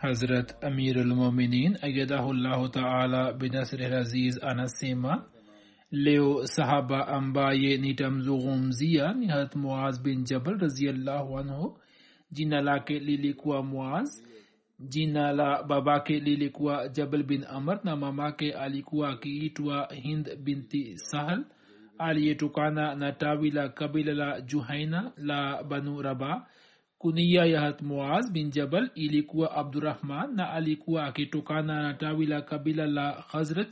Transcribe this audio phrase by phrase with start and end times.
[0.00, 5.24] Hazrat Amir al-Muminin Ayadahullahu Ta'ala binasri al-Aziz anasema
[5.90, 11.78] leo sahaba ambaye nitamzungumzia ni harat muaz bin jabal raziallahu anhu
[12.30, 14.08] jina lake lilikuwa muaz
[14.80, 21.44] jina la babake lilikuwa jabal bin amr na mamake alikuwa akiitwa hind binti sahal
[21.98, 26.46] aliyetokana na tawi la kabila la juhaina la banu rabaa
[26.98, 33.12] kunia ya muaz bin jabal ilikuwa abdurahman na alikuwa akitokana na tawi la kabila la
[33.32, 33.68] khazraj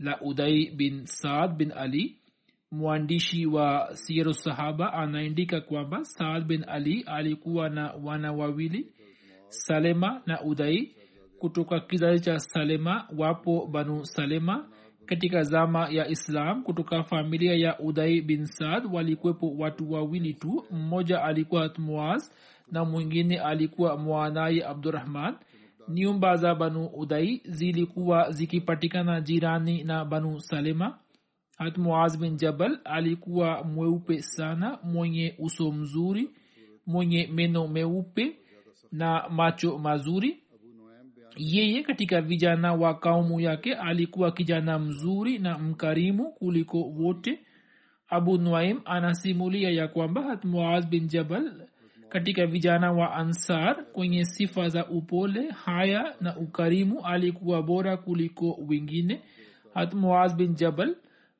[0.00, 2.16] la udai bin saad bin ali.
[2.70, 8.86] Mwandishi wa siru sahaba anaandika kwamba saad bin ali alikuwa na wana wawili
[9.48, 10.94] salema na udai.
[11.38, 14.68] Kutoka kizazi cha salema wapo banu salema.
[15.06, 20.64] Katika zama ya islam kutoka familia ya udai bin saad walikuwepo watu wawili tu.
[20.70, 22.30] Mmoja alikuwa muaz
[22.72, 25.34] na mwingine alikuwa mwanaye abdurahman
[25.88, 30.98] nyumba za banu udai zilikuwa zikipatikana jirani na banu salema.
[31.58, 31.78] Hat
[32.18, 36.30] bin jabal alikuwa mweupe sana mwenye uso mzuri
[36.86, 38.36] mwenye meno meupe
[38.92, 40.42] na macho mazuri.
[41.36, 47.40] Yeye katika vijana wa kaumu yake alikuwa kijana mzuri na mkarimu kuliko wote.
[48.08, 51.65] Abu nuaim anasimulia ya kwamba hat bin jabal
[52.08, 59.22] katika vijana wa ansar kwenye sifa za upole haya na ukarimu alikuwa bora kuliko wengine.
[59.74, 60.96] Hatmuaz bin jabal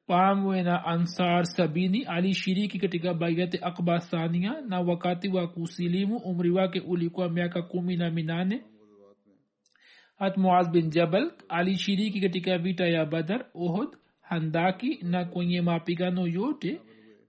[0.06, 6.80] pamwe na ansar sabini alishiriki katika baiati akba thania na wakati wa kusilimu umri wake
[6.80, 8.62] ulikuwa miaka kumi na minane.
[10.18, 13.88] Hatmuaz bin jabal alishiriki katika vita ya badar ohod
[14.20, 16.80] handaki na kwenye mapigano yote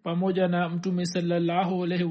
[0.08, 2.06] pamoja na mtume salallahu alaihi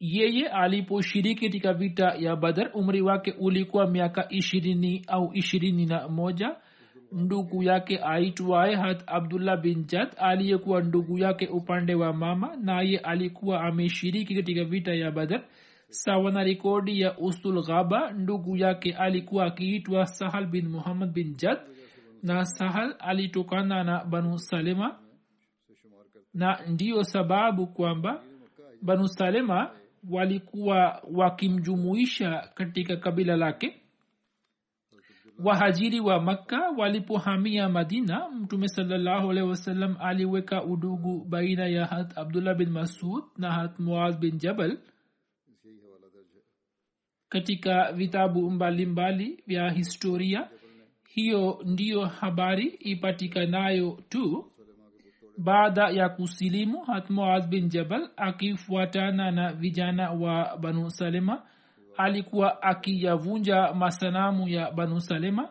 [0.00, 6.56] yeye aliposhiriki katika vita ya badar umri wake ulikuwa miaka ishirini au ishirini na moja.
[7.12, 13.60] Ndugu yake aitwaye hat abdullah bin jad aliyekuwa ndugu yake upande wa mama naye alikuwa
[13.60, 15.44] ameshiriki katika vita ya badar.
[15.88, 21.58] Sawa na rekodi ya ustul ghaba ndugu yake alikuwa akiitwa sahal bin muhammad bin jad
[22.22, 24.98] na sahal alitokana na banu salema
[26.34, 28.22] na ndiyo sababu kwamba
[28.82, 29.70] banu salema
[30.10, 33.76] walikuwa wakimjumuisha katika kabila lake.
[35.44, 42.56] Wahajiri wa makka walipohamia madina mtume salallahu alaihi wasallam aliweka udugu baina ya hat abdullah
[42.56, 44.78] bin masud na hat muaz bin jabal
[47.28, 50.50] katika vitabu mbalimbali vya historia
[51.14, 54.44] hiyo ndiyo habari ipatikanayo tu
[55.38, 61.42] baada ya kusilimu hatmuaz bin jabal akifuatana na vijana wa banu salema.
[61.96, 65.48] Alikuwa akiyavunja masanamu ya banu salema.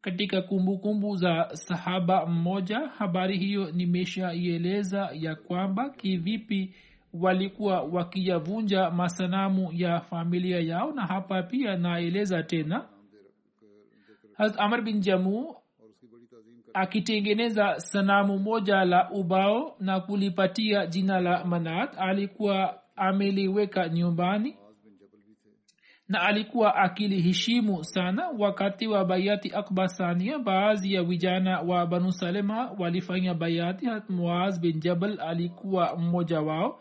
[0.00, 6.74] Katika kumbukumbu kumbu za sahaba mmoja habari hiyo nimeshaieleza ya kwamba kivipi
[7.12, 12.84] walikuwa wakiyavunja masanamu ya familia yao na hapa pia naeleza tena
[14.38, 15.56] amr bin jamu
[16.74, 21.94] akitengeneza sanamu moja la ubao na kulipatia jina la manat.
[21.98, 24.56] Alikuwa ameliweka nyumbani
[26.08, 28.28] na alikuwa akiliheshimu sana.
[28.38, 33.86] Wakati wa bayati akba sania baadhi ya vijana wa banu salema walifanya bayati.
[34.08, 36.80] Muaz bin jabal alikuwa mmoja wao.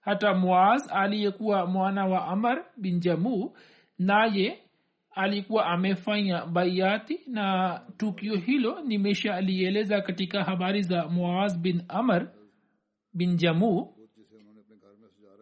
[0.00, 3.52] Hata muaz aliyekuwa mwana wa amar bin jamu
[3.98, 4.58] naye
[5.14, 12.28] alikuwa amefanya bayati na tukio hilo nimeshalieleza katika habari za muaz bin amar
[13.14, 13.94] bin jamu.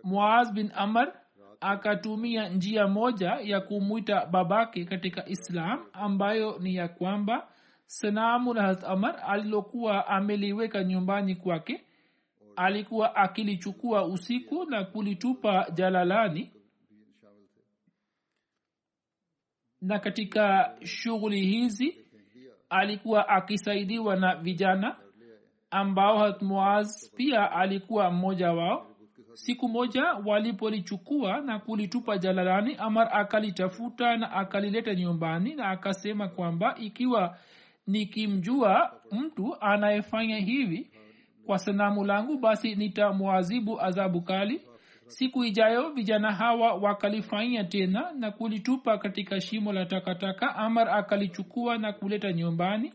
[0.04, 1.12] Muaz bin amar
[1.60, 7.48] akatumia njia moja ya kumwita babake katika islam ambayo ni ya kwamba
[7.86, 11.84] sanamu la hat amar alilokuwa ameliweka nyumbani kwake
[12.56, 16.52] alikuwa akilichukua usiku na kulitupa jalalani
[19.82, 22.04] na katika shughuli hizi
[22.70, 24.96] alikuwa akisaidiwa na vijana
[25.70, 28.86] ambao hatmuaz pia alikuwa mmoja wao.
[29.34, 37.38] Siku moja walipolichukua na kulitupa jalalani amar akalitafuta na akalileta nyumbani na akasema kwamba ikiwa
[37.86, 40.90] nikimjua mtu anayefanya hivi
[41.46, 44.60] kwa sanamu langu basi nitamwazibu adhabu kali
[45.10, 50.56] siku ijayo vijana hawa wakalifanya tena na kulitupa katika shimo la takataka.
[50.56, 52.92] Amar akalichukua na kuleta nyumbani.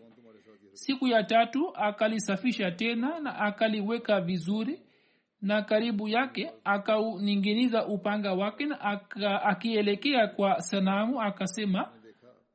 [0.73, 4.79] Siku ya tatu akalisafisha tena na akaliweka vizuri
[5.41, 11.89] na karibu yake akauninginiza upanga wake na akielekea kwa sanamu akasema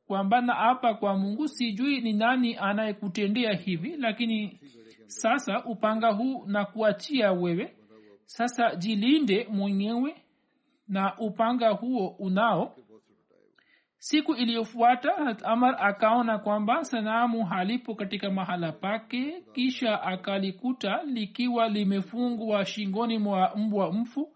[0.06, 4.60] kwamba na apa kwa mungu sijui ni nani anayekutendea hivi lakini
[5.06, 7.76] sasa upanga huu na kuachia wewe
[8.30, 10.14] sasa jilinde mwenyewe
[10.88, 12.76] na upanga huo unao.
[13.98, 23.18] Siku iliyofuata amar akaona kwamba sanamu halipo katika mahala pake kisha akalikuta likiwa limefungwa shingoni
[23.18, 24.32] mwa mbwa mfu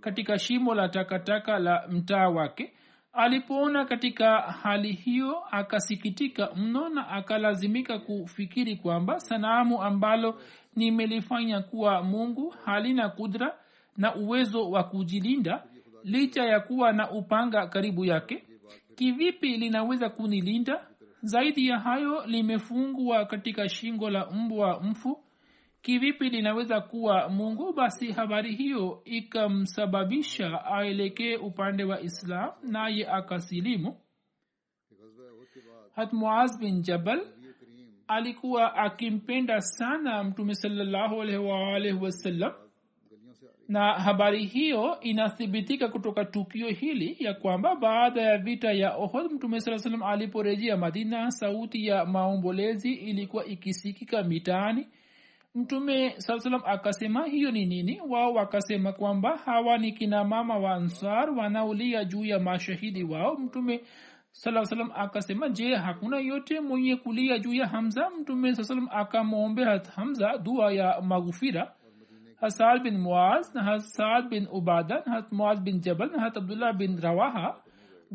[0.00, 2.72] katika shimo la takataka la mtaa wake.
[3.12, 10.40] Alipoona katika hali hiyo akasikitika mno na akalazimika kufikiri kwamba sanamu ambalo
[10.76, 13.58] nimelifanya kuwa mungu halina kudra
[13.96, 15.64] na uwezo wa kujilinda
[16.04, 18.44] licha ya kuwa na upanga karibu yake.
[18.94, 20.86] Kivipi linaweza kunilinda?
[21.22, 25.24] Zaidi ya hayo limefungwa katika shingo la mbwa mfu.
[25.82, 27.72] Kivipi linaweza kuwa mungu?
[27.72, 33.96] Basi habari hiyo ikamsababisha aelekee upande wa islam naye akasilimu.
[35.94, 36.12] Hat
[36.60, 37.20] bin jabal
[38.10, 41.98] alikuwa akimpenda sana mtume salallahu alaihi
[43.70, 49.60] na habari hiyo inathibitika kutoka tukio hili ya kwamba baada ya vita ya ohod mtume
[49.60, 54.86] saa salam aliporejea madina sauti ya maombolezi ilikuwa ikisikika mitaani.
[55.54, 58.00] Mtume saa salam akasema hiyo ni nini?
[58.08, 63.36] Wao wakasema kwamba hawa ni kina mama wa ansar wanaulia juu ya mashahidi wao.
[63.36, 63.80] Mtume
[64.32, 68.10] saa salam akasema je hakuna yote mwenye kulia juu ya hamza?
[68.20, 71.72] Mtume saa salam akamwombea hamza dua ya maghufira
[72.40, 77.56] hasad bin muaz na hasad bin ubada na muaz bin jabal na abdullah bin rawaha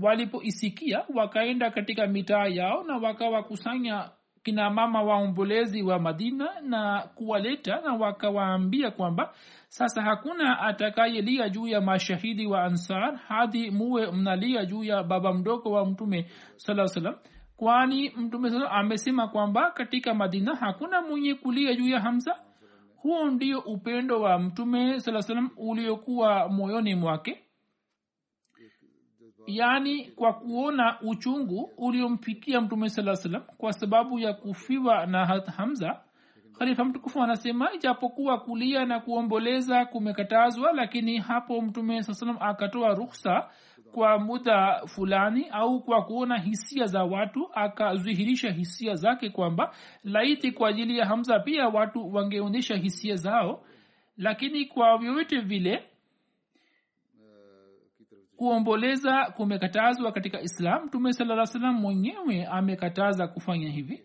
[0.01, 4.09] walipoisikia wakaenda katika mitaa yao na wakawakusanya
[4.44, 9.33] kina mama waombolezi wa madina na kuwaleta na wakawaambia kwamba
[9.67, 15.71] sasa hakuna atakayelia juu ya mashahidi wa ansar hadi muwe mnalia juu ya baba mdogo
[15.71, 17.16] wa mtume saa salam
[17.57, 22.35] kwani mtume saa amesema kwamba katika madina hakuna mwenye kulia juu ya hamza?
[22.95, 27.42] Huo ndio upendo wa mtume saa salam uliokuwa moyoni mwake.
[29.47, 35.25] Yaani kwa kuona uchungu uliompikia mtume saa salam kwa sababu ya kufiwa na
[35.57, 36.05] hamza
[36.59, 43.50] khalifa mtukufu anasema ijapokuwa kulia na kuomboleza kumekatazwa lakini hapo mtume saa salam akatoa ruksa
[43.92, 50.69] kwa muda fulani au kwa kuona hisia za watu akadhihirisha hisia zake kwamba laiti kwa
[50.69, 53.66] ajili ya hamza pia watu wangeonyesha hisia zao.
[54.18, 55.83] Lakini kwa vyovyote vile
[58.38, 64.04] kuomboleza kumekatazwa katika islam mtume salaa salam mwenyewe amekataza kufanya hivi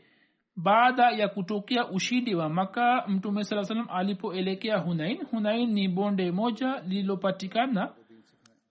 [0.62, 6.81] baada ya kutokea ushindi wa maka mtume saa salam alipoelekea hunain hunain ni bonde moja
[6.81, 7.93] lililopatikana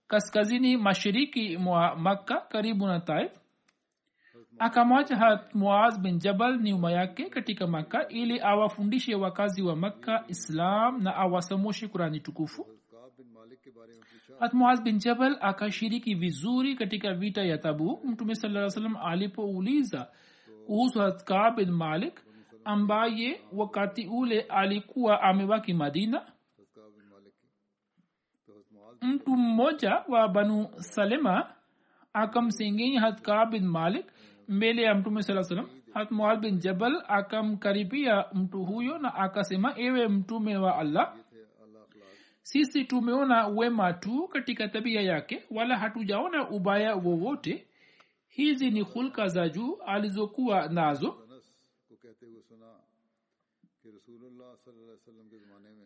[0.06, 3.32] kaskazini mashariki mwa makka karibu na taif.
[4.58, 11.02] Akamwacha hat muaz bin jabal nyuma yake katika makka ili awafundishe wakazi wa makka islam
[11.02, 12.66] na awasamoshe kurani tukufu.
[14.40, 18.04] Hat bin jabal akashiriki vizuri katika vita ya tabuk.
[18.04, 20.08] Mtume saa salam alipouliza
[20.70, 22.20] kuhusu kaab bin malik
[22.64, 26.26] ambaye wakati ule alikuwa amebaki madina.
[29.02, 31.54] Mtu mmoja wa banu salema
[32.12, 34.06] akamsengenya hatka bin malik
[34.48, 40.56] mbele ya mtume saa salam hat bin jabal akamkaribia mtu huyo na akasema ewe mtume
[40.56, 41.16] wa allah
[42.42, 47.66] sisi tumeona wema tu katika tabia yake wala hatujaona ubaya wowote
[48.30, 51.16] hizi ni hulka za juu alizokuwa nazo.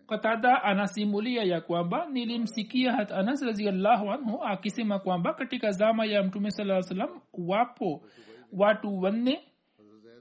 [0.07, 6.51] Katada anasimulia ya kwamba nilimsikia hat anas raziallahu anhu akisema kwamba katika zama ya mtume
[6.51, 8.03] saa salam wapo
[8.53, 9.41] watu wanne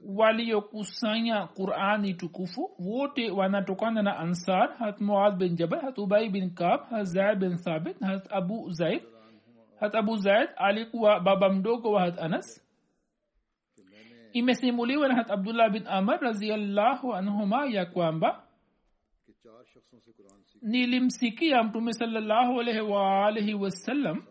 [0.06, 2.70] waliokusanya qurani tukufu.
[2.78, 7.56] Wote wanatokana na ansar hat muad bin jabal hat ubai bin kab hat zaid bin
[7.56, 9.02] thabit hat abu zaid
[9.84, 12.60] hat abu zaid alikuwa baba mdogo wa hat anas.
[14.32, 18.44] Imesimuliwa na hat abdullah bin amar raziallahu anhuma ya kwamba
[20.62, 24.22] nilimsikia mtume salllahu alaihi waalihi wasallam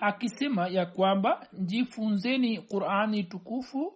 [0.00, 3.92] akisema ya kwamba jifunzeni qurani tukufu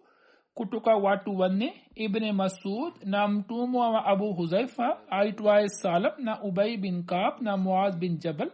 [0.54, 7.04] kutoka watu wanne ibne masud na mtumwa wa abu huzaifa aitwaye salam na ubai bin
[7.04, 8.50] kab na muaz bin jabal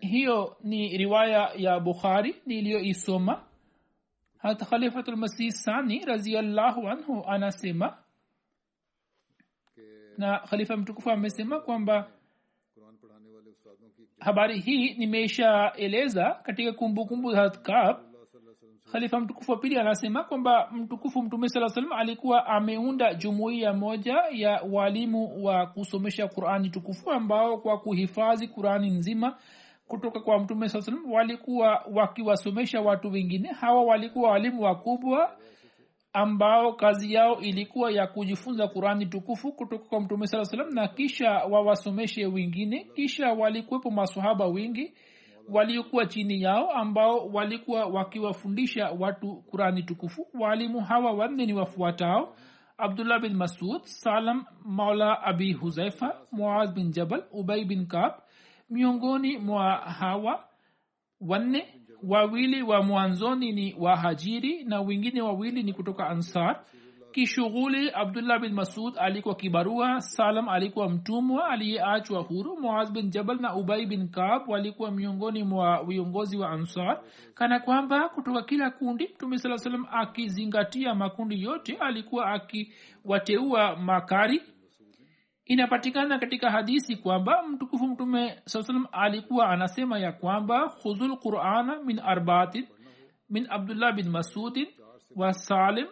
[0.00, 3.42] hiyo ni riwaya ya bukhari niliyoisoma.
[4.38, 7.96] Hata khalifatulmasih sani raziallahu anhu anasema
[10.18, 12.10] na khalifa mtukufu amesema kwamba
[14.18, 17.96] habari hii nimeshaeleza katika kumbukumbu za kab
[18.92, 24.62] khalifa mtukufu wa pili anasema kwamba mtukufu mtume saa salam alikuwa ameunda jumuiya moja ya
[24.70, 29.38] walimu wa kusomesha qurani tukufu ambao kwa kuhifadhi qurani nzima
[29.90, 33.48] kutoka kwa mtume saa salam walikuwa wakiwasomesha watu wengine.
[33.48, 35.36] Hawa walikuwa walimu wakubwa
[36.12, 41.30] ambao kazi yao ilikuwa ya kujifunza qurani tukufu kutoka kwa mtume saa salam na kisha
[41.30, 42.84] wawasomeshe wengine.
[42.94, 44.94] Kisha walikuwepo masahaba wengi
[45.48, 50.26] waliokuwa chini yao ambao walikuwa wakiwafundisha watu qurani tukufu.
[50.40, 52.34] Waalimu hawa wanne ni wafuatao
[52.78, 58.12] abdullah bin masud salam maula abi huzaifa muaz bin jabal ubai bin kab
[58.70, 60.44] miongoni mwa hawa
[61.20, 61.66] wanne
[62.02, 66.64] wawili wa mwanzoni ni wahajiri na wengine wawili ni kutoka ansar.
[67.12, 72.56] Kishughuli abdullah bin masud alikuwa kibarua salam alikuwa mtumwa aliyeachwa huru.
[72.60, 77.00] Muaz bin jabal na ubai bin kab walikuwa miongoni mwa viongozi wa ansar.
[77.34, 84.42] Kana kwamba kutoka kila kundi mtume saa salam akizingatia makundi yote alikuwa akiwateua makari
[85.50, 91.98] inapatikana katika hadisi kwamba mtukufu mtume saa salam alikuwa anasema ya kwamba khudhul qurana min
[91.98, 92.66] arbaatin
[93.30, 94.66] min abdullah bin masudin
[95.16, 95.86] wa salim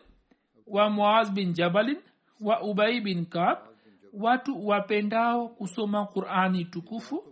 [0.67, 1.97] wa muaz bin jabalin
[2.41, 3.59] wa ubai bin kab.
[4.13, 7.25] Watu wapendao kusoma qurani tukufu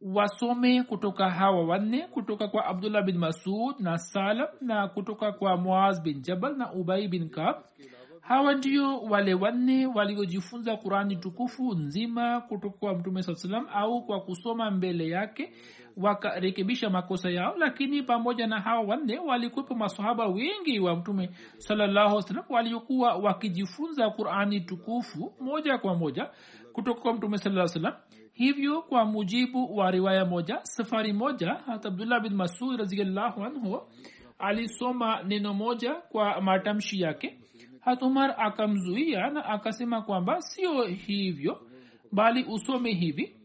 [0.00, 6.02] wasome kutoka hawa wanne kutoka kwa abdullah bin masud na salam na kutoka kwa muaz
[6.02, 7.56] bin jabal na ubai bin kab
[8.24, 14.20] hawa ndio wale wanne waliojifunza qurani tukufu nzima kutoka kwa mtume saa salam au kwa
[14.20, 15.52] kusoma mbele yake
[15.96, 23.14] wakarekebisha makosa yao lakini pamoja na hawa wanne walikuwepo masahaba wengi wa mtume salallahu waliokuwa
[23.14, 26.30] wakijifunza qurani tukufu moja kwa moja
[26.72, 27.94] kutoka kwa mtume saa salam
[28.32, 33.82] hivyo kwa mujibu wa riwaya moja safari moja hata abdullah bin masud raziallahu anhu
[34.38, 37.38] alisoma neno moja kwa matamshi yake
[37.84, 41.60] hat umar akamzuia na akasema kwamba sio hivyo
[42.12, 43.36] bali usome hivi.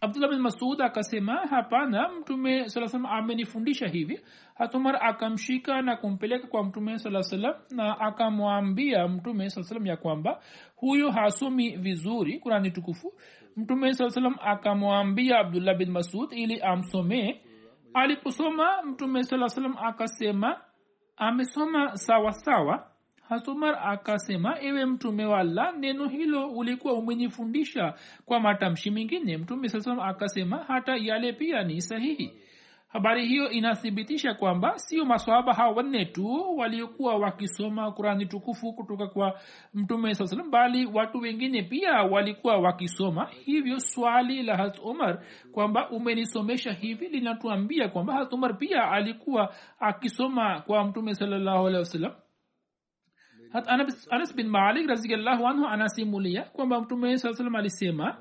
[0.00, 4.20] Abdullah bin masud akasema hapana mtume saa amenifundisha hivi.
[4.54, 10.40] Hatumar akamshika na kumpeleka kwa mtume saa salam na akamwambia mtume saa salam ya kwamba
[10.76, 13.12] huyo hasomi vizuri kurani tukufu.
[13.56, 17.40] Mtume saa salam akamwambia abdullah bin masud ili amsomee.
[17.94, 20.60] Aliposoma mtume saa salam akasema
[21.16, 22.87] amesoma sawasawa sawa
[23.28, 27.94] hasumar akasema ewe mtume wa allah neno hilo ulikuwa umenifundisha
[28.24, 29.36] kwa matamshi mengine.
[29.36, 32.32] Mtume saa akasema hata yale pia ni sahihi.
[32.88, 39.40] Habari hiyo inathibitisha kwamba sio maswahaba hao wanne tu waliokuwa wakisoma kurani tukufu kutoka kwa
[39.74, 43.24] mtume saa salam bali watu wengine pia walikuwa wakisoma.
[43.44, 50.60] Hivyo swali la hat umar kwamba umenisomesha hivi linatuambia kwamba hat umar pia alikuwa akisoma
[50.60, 52.12] kwa mtume salallahu alehi wasallam
[53.52, 53.70] hata
[54.10, 58.18] anas bin malik raziallahu anhu anasimulia kwamba mtume saa salam alisema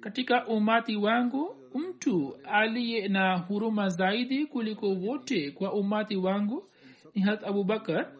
[0.00, 6.70] katika umati wangu mtu aliye na huruma zaidi kuliko wote kwa umati wangu
[7.14, 8.12] ni hat abubakar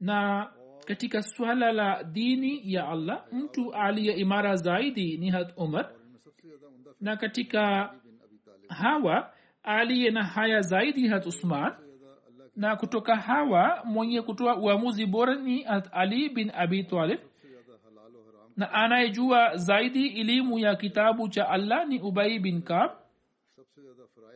[0.00, 0.48] na
[0.86, 5.90] katika swala la dini ya allah mtu aliye imara zaidi ni hat umar.
[7.00, 7.94] Na katika
[8.68, 11.72] hawa aliye na haya zaidi hat usman
[12.56, 17.20] na kutoka hawa mwenye kutoa uamuzi bora ni ali bin abi talib.
[18.56, 22.90] Na anayejua zaidi elimu ya kitabu cha allah ni ubai bin kab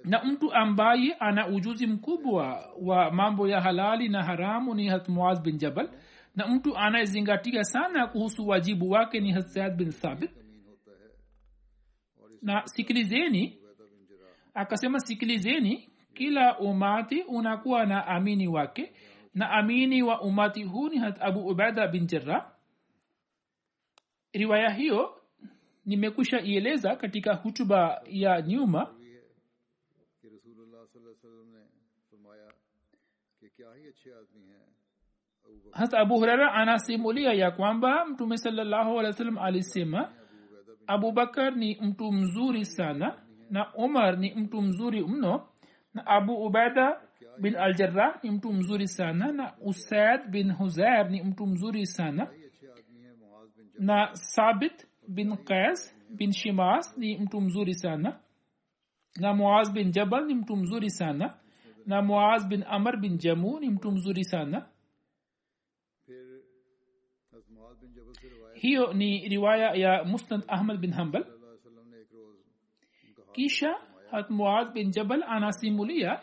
[0.05, 5.59] na mtu ambaye ana ujuzi mkubwa wa mambo ya halali na haramu ni hatmuaz bin
[5.59, 5.89] jabal.
[6.37, 10.31] Na mtu anayezingatia sana kuhusu wajibu wake ni hasad bin thabit.
[12.43, 13.59] Na sikilizeni
[14.55, 18.93] akasema sikilizeni kila umati unakuwa na amini wake.
[19.35, 22.53] Na amini wa umati huu ni hat abu ubada bin jarrah.
[24.33, 25.21] Riwaya hiyo
[25.85, 28.95] nimekusha ieleza katika hutuba ya nyuma.
[35.73, 40.13] Hasa abu hurera anasimulia ya kwamba mtume sallahualwasalam alisema
[40.87, 45.49] abubakar ni mtu mzuri sana na umar ni mtu mzuri mno.
[45.97, 46.87] na abu ubada
[47.43, 52.25] bin aljarah ni mtu mzuri sana na usaid bin huzair ni mtu mzuri sana
[53.89, 53.97] na
[54.33, 54.77] sabit
[55.17, 55.81] bin qais
[56.19, 58.11] bin shimas ni mtu mzuri sana
[59.23, 61.27] na muaz bin jabal ni mtu mzuri sana
[61.87, 64.59] na muaz bin amr bin jamu ni mtu mzuri sana
[68.55, 71.25] hiyo ni riwaya ya musnad ahmad bin hambal
[73.33, 73.75] kisha
[74.17, 76.21] hat bin jabal anasimulia.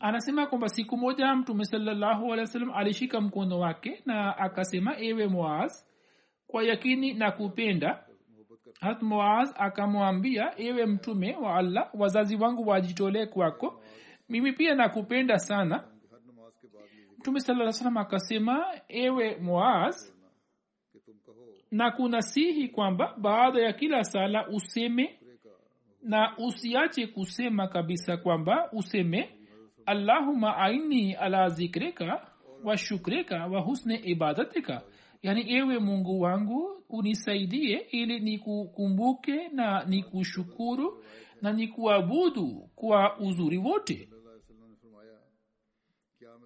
[0.00, 5.26] Anasema kwamba siku moja mtume salllahu alehi wa sallam alishika mkono wake na akasema ewe
[5.26, 5.72] muaz
[6.46, 8.04] kwa yakini na kupenda
[8.80, 13.82] hat muaz akamwambia ewe mtume wa allah wazazi wangu wajitolee kwako.
[14.28, 15.84] Mimi pia nakupenda sana.
[17.18, 20.12] Mtume saa salam akasema ewe muaz
[21.70, 25.18] na kunasihi kwamba baada ya kila sala useme
[26.04, 29.30] na usiache kusema kabisa kwamba useme
[29.86, 32.26] allahuma aini ala zikrika
[32.64, 34.82] wa shukrika wa husne ibadatika.
[35.22, 41.04] Yaani ewe mungu wangu unisaidie ili nikukumbuke na nikushukuru
[41.42, 44.08] na nikuabudu kwa uzuri wote.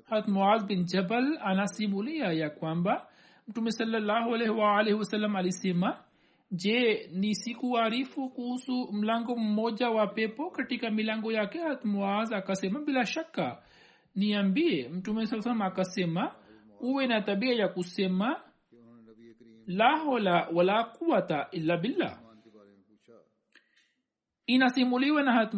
[0.04, 0.26] Hat
[0.66, 3.06] bin jabal anasimulia ya kwamba
[3.48, 6.04] mtume salllahualwalh wasalam alisema
[6.50, 11.60] je ni sikuarifu kuhusu mlango mmoja wa pepo katika milango yake?
[11.84, 13.62] Muaz akasema bila shaka.
[14.14, 16.34] Niambie mtume saa salam akasema
[16.80, 18.40] uwe na tabia ya kusema
[19.66, 22.28] la hola wala quwata illa billah
[24.46, 25.54] inasimuliwa na hat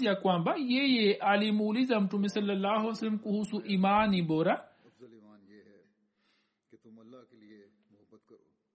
[0.00, 4.68] ya kwamba yeye alimuuliza mtume salllahualwasalam kuhusu imani bora.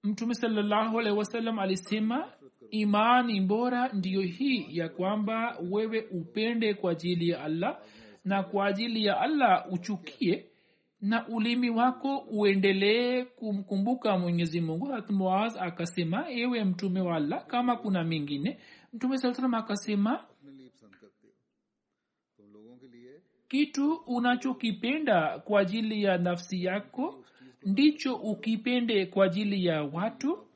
[0.03, 2.31] mtume salllahu alehi wasallam alisema
[2.71, 7.79] imani bora ndiyo hii ya kwamba wewe upende kwa ajili ya allah
[8.25, 10.45] na kwa ajili ya allah uchukie
[11.01, 14.85] na ulimi wako uendelee kumkumbuka mwenyezi mungu.
[14.85, 18.57] Hatmuaz akasema ewe mtume wa allah kama kuna mingine
[18.93, 20.23] mtume saa salam akasema
[23.47, 27.22] kitu unachokipenda kwa ajili ya nafsi yako
[27.65, 30.47] ndicho ukipende kwa ajili ya watu?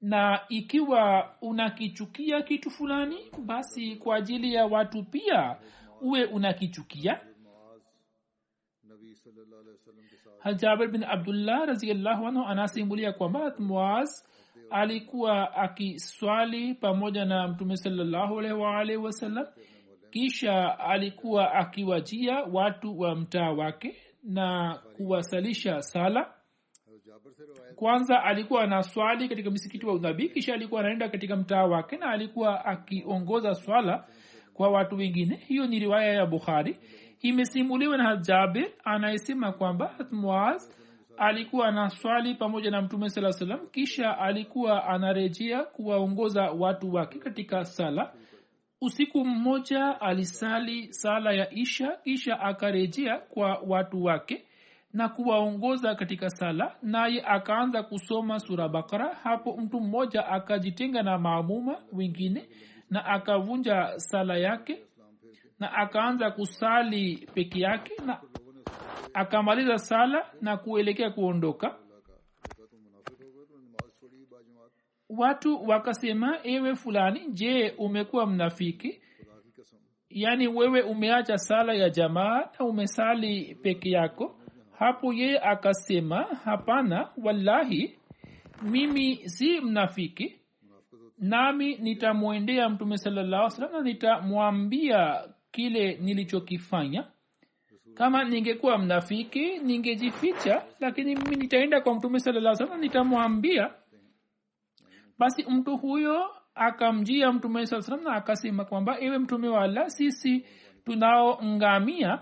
[0.00, 5.56] Na ikiwa unakichukia kitu fulani basi kwa ajili ya watu pia
[6.00, 7.20] uwe unakichukia?
[10.56, 14.08] Jabir bin abdullah raziallahu anhu anasimulia kwamba moaz
[14.70, 19.46] alikuwa akiswali pamoja na mtume salllahu alaihi waalaihi wasallam
[20.10, 26.34] kisha alikuwa akiwajia watu wa mtaa wake na kuwasalisha sala.
[27.76, 32.06] Kwanza alikuwa na swali katika msikiti wa udhabi kisha alikuwa anaenda katika mtaa wake na
[32.10, 34.06] alikuwa akiongoza swala
[34.54, 35.36] kwa watu wengine.
[35.36, 36.78] Hiyo ni riwaya ya bukhari.
[37.20, 40.70] Imesimuliwa na jabir anayesema kwamba muaz
[41.16, 47.64] alikuwa na swali pamoja na mtume saa salam kisha alikuwa anarejea kuwaongoza watu wake katika
[47.64, 48.12] sala
[48.80, 54.44] usiku mmoja alisali sala ya isha kisha akarejea kwa watu wake
[54.92, 59.14] na kuwaongoza katika sala naye akaanza kusoma sura bakara.
[59.14, 62.48] Hapo mtu mmoja akajitenga na maamuma wengine
[62.90, 64.78] na akavunja sala yake
[65.58, 68.20] na akaanza kusali peke yake na
[69.14, 71.76] akamaliza sala na kuelekea kuondoka
[75.08, 79.00] watu wakasema ewe fulani je umekuwa mnafiki?
[80.10, 84.40] Yaani wewe umeacha sala ya jamaa na umesali peke yako.
[84.78, 87.98] Hapo yeye akasema hapana wallahi
[88.62, 90.34] mimi si mnafiki
[91.18, 97.04] nami nitamwendea mtume salallah salam na nitamwambia kile nilichokifanya.
[97.94, 103.70] Kama ningekuwa mnafiki ningejificha lakini mimi nitaenda kwa mtume salallah salam na nitamwambia
[105.18, 110.46] basi mtu huyo akamjia mtume saa salam na akasema kwamba ewe mtume wa allah sisi
[110.84, 112.18] tunao ngamia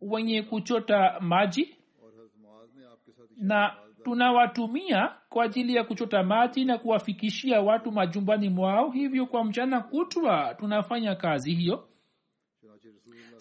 [0.00, 1.76] wenye kuchota maji
[3.36, 8.90] na tunawatumia kwa ajili ya kuchota maji na kuwafikishia watu majumbani mwao.
[8.90, 11.88] Hivyo kwa mchana kutwa tunafanya kazi hiyo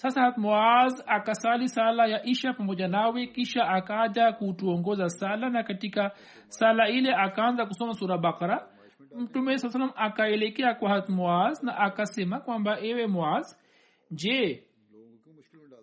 [0.03, 6.11] sasa moaz akasali sala ya isha pamoja nawe kisha akaja kutuongoza sala na katika
[6.47, 8.67] sala ile akaanza kusoma sura bakara
[9.15, 13.55] mtume saa salam akaelekea kwa hat moaz na akasema kwamba ewe moaz
[14.11, 14.63] je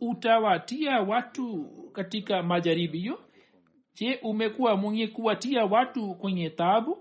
[0.00, 3.18] utawatia watu katika majaribio
[3.94, 6.98] je umekuwa mwenye kuwatia watu kwenye tabu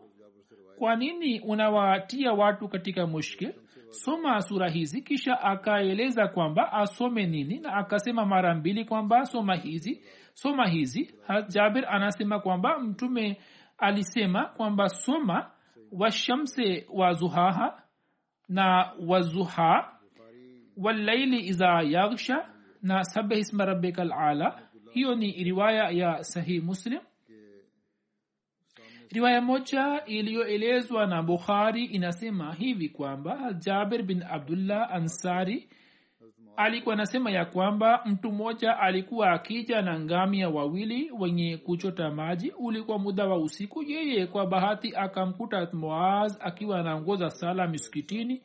[0.77, 3.53] kwa nini unawatia watu katika mushkil
[3.89, 10.03] soma sura hizi kisha akaeleza kwamba asome nini na akasema mara mbili kwamba soma hizi
[10.33, 11.15] soma hizi.
[11.49, 13.37] Jabir anasema kwamba mtume
[13.77, 15.51] alisema kwamba soma
[15.91, 17.83] washamse wa zuhaha
[18.49, 19.99] na wazuha
[20.77, 22.49] wallaili iza yaghsha
[22.81, 24.61] na sabih isma rabbika lala
[24.93, 26.99] hiyo ni riwaya ya sahih muslim
[29.11, 35.69] riwaya moja iliyoelezwa na bukhari inasema hivi kwamba jabir bin abdullah ansari
[36.57, 42.51] alikuwa anasema ya kwamba mtu mmoja alikuwa akija na ngamia wawili wenye kuchota maji.
[42.59, 48.41] Ulikuwa muda wa usiku yeye kwa bahati akamkuta moaz akiwa anaongoza sala miskitini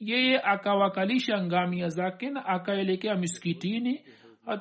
[0.00, 4.00] yeye akawakalisha ngamia zake na akaelekea miskitini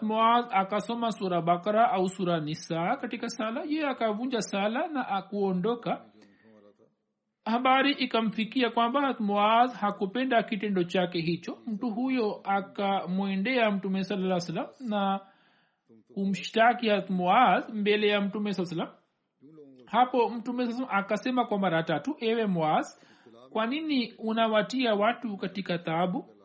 [0.01, 6.05] muaz akasoma sura bakara au sura nisaa katika sala ye akavunja sala na akuondoka.
[7.45, 11.57] Habari ikamfikia kwamba muaz hakupenda kitendo chake hicho.
[11.67, 15.19] Mtu huyo akamwendea mtume salaa salam na
[16.13, 18.87] kumshtaki muaz mbele ya mtume saa salam
[19.85, 22.85] hapo mtume saa akasema kwa mara tatu ewe muaz
[23.49, 26.36] kwa nini unawatia watu katika taabu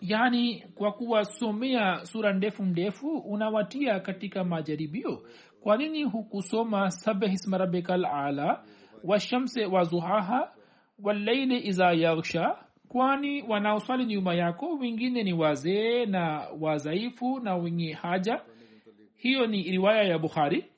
[0.00, 5.22] yaani kwa kuwasomea sura ndefu ndefu unawatia katika majaribio.
[5.60, 8.64] Kwa nini hukusoma sabih isma rabbika ala
[9.04, 10.52] washamse wazuhaha
[11.02, 12.56] walaili iza yaghsha?
[12.88, 18.42] Kwani wanaoswali nyuma yako wengine ni wazee na wazaifu na wenye haja?
[19.16, 20.69] Hiyo ni riwaya ya bukhari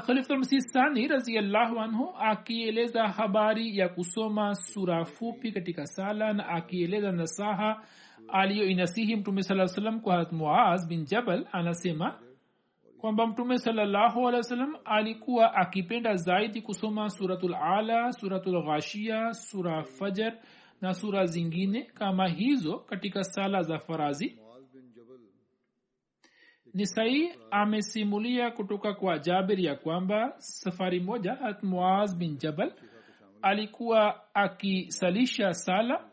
[0.00, 7.82] khalifulmsisani raziallahu anhu akieleza habari ya kusoma sura fupi katika sala na akieleza nasaha
[8.28, 12.18] aliyoinasihi mtume saa salam kwa muaz bin jabal anasema
[12.98, 18.80] kwamba mtume salallahu alehi wa sallam alikuwa akipenda zaidi kusoma suratul ala suratul
[19.32, 20.38] sura fajar
[20.80, 24.38] na sura zingine kama hizo katika sala za farazi
[26.74, 32.72] nisai amesimulia kutoka kwa jabir ya kwamba safari moja hat bin jabal
[33.42, 36.04] alikuwa akisalisha sala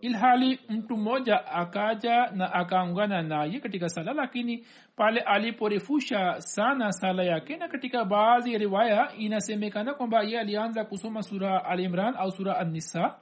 [0.00, 7.56] ilhali mtu mmoja akaja na akaungana naye katika sala lakini pale aliporefusha sana sala yake
[7.56, 12.58] na katika baadhi ya riwaya inasemekana kwamba ye alianza kusoma sura al imran au sura
[12.58, 13.18] annisa.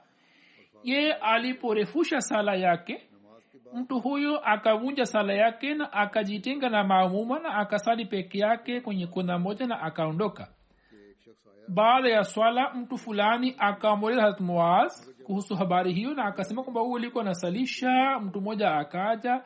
[0.83, 3.09] Ye aliporefusha sala yake
[3.75, 9.39] mtu huyo akavunja sala yake na akajitenga na maamuma na akasali peke yake kwenye kona
[9.39, 10.47] moja na akaondoka.
[11.67, 16.91] Baada ya swala mtu fulani akamweleza hat muaz kuhusu habari hiyo na akasema kwamba huu
[16.91, 19.43] ulikuwa nasalisha mtu mmoja akaja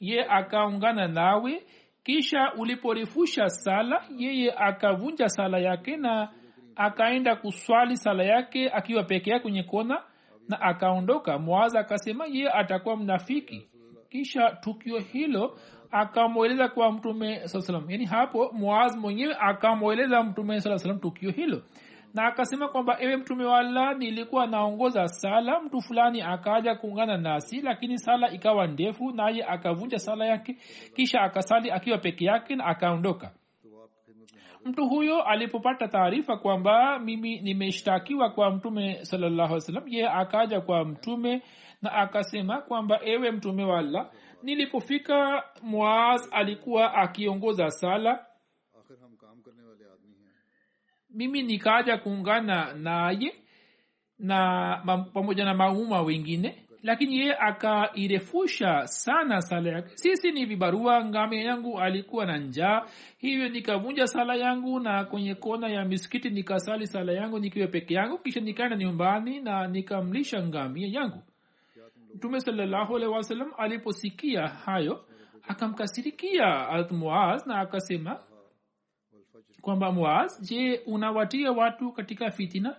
[0.00, 1.62] ye akaungana nawe.
[2.02, 6.28] Kisha uliporefusha sala yeye akavunja sala yake na
[6.76, 10.02] akaenda kuswali sala yake akiwa peke yake kwenye kona
[10.48, 11.38] na akaondoka.
[11.38, 13.68] Muaz akasema yeye atakuwa mnafiki
[14.12, 15.58] kisha tukio hilo
[15.90, 21.62] akamweleza kwa mtume saa salam yani hapo muaz mwenyewe akamweleza mtume salam tukio hilo.
[22.14, 27.60] Na akasema kwamba ewe mtume wa allah nilikuwa naongoza sala mtu fulani akaja kuungana nasi
[27.60, 30.56] lakini sala ikawa ndefu naye akavunja sala yake
[30.96, 33.34] kisha akasali akiwa peke yake na akaondoka.
[34.64, 41.42] Mtu huyo alipopata taarifa kwamba mimi nimeshtakiwa kwa mtume salallahu salam ye akaja kwa mtume
[41.82, 44.10] na akasema kwamba ewe mtume wa allah
[44.42, 48.26] nilipofika muaz alikuwa akiongoza sala.
[51.10, 53.34] Mimi nikaja kuungana naye
[54.18, 59.90] na pamoja na mauma wengine lakini yeye akairefusha sana sala yake.
[59.94, 62.82] Sisi ni vibarua ngamia yangu alikuwa na njaa
[63.18, 68.18] hivyo nikavunja sala yangu na kwenye kona ya misikiti nikasali sala yangu nikiwa peke yangu
[68.18, 71.22] kisha nikaenda nyumbani na nikamlisha ngamia yangu
[72.14, 75.04] mtume salallahu alaihi wasallam aliposikia hayo
[75.48, 78.20] akamkasirikia muaz na akasema
[79.60, 82.76] kwamba muaz je unawatia watu katika fitina?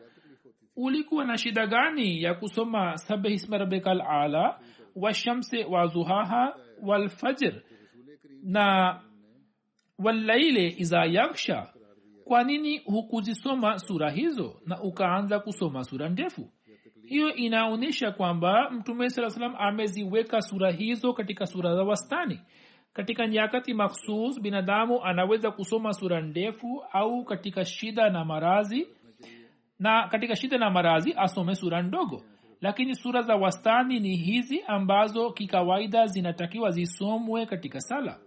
[0.75, 4.59] Ulikuwa na shida gani ya kusoma sabihisma rabikal ala
[4.95, 7.61] washamse wazuhaha walfajr
[8.43, 8.99] na
[9.99, 11.73] wallaile iza yaksha
[12.23, 16.49] kwa nini hukuzisoma sura hizo na ukaanza kusoma sura ndefu
[17.13, 22.39] hiyo inaonyesha kwamba mtume saa salam ameziweka sura hizo katika sura za wastani.
[22.93, 28.87] Katika nyakati maksus binadamu anaweza kusoma sura ndefu au katika shida na marazi
[29.79, 32.21] na katika shida na marazi asome sura ndogo.
[32.61, 38.19] Lakini sura za wastani ni hizi ambazo kikawaida zinatakiwa zisomwe katika sala.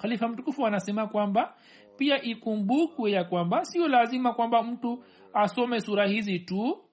[0.00, 1.54] Khalifa mtukufu anasema kwamba
[1.96, 6.84] pia ikumbukwe ya kwamba sio lazima kwamba mtu asome sura hizi tu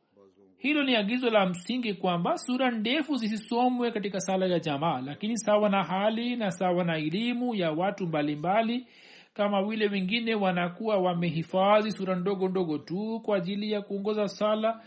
[0.59, 5.69] hilo ni agizo la msingi kwamba sura ndefu zisisomwe katika sala ya jamaa lakini sawa
[5.69, 8.87] na hali na sawa na elimu ya watu mbalimbali mbali,
[9.33, 14.81] kama vile wengine wanakuwa wamehifadhi sura ndogo ndogo tu kwa ajili ya kuongoza sala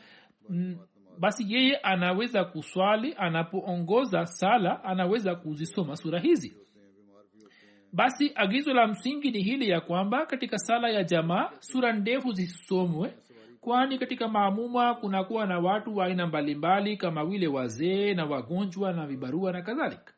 [0.49, 0.77] mm,
[1.19, 6.57] basi yeye anaweza kuswali anapoongoza sala anaweza kuzisoma sura hizi.
[7.93, 13.15] Basi agizo la msingi ni hili ya kwamba katika sala ya jamaa sura ndefu zisomwe
[13.62, 19.07] kwani katika maamuma kunakuwa na watu wa aina mbalimbali kama vile wazee na wagonjwa na
[19.07, 20.12] vibarua na kadhalika.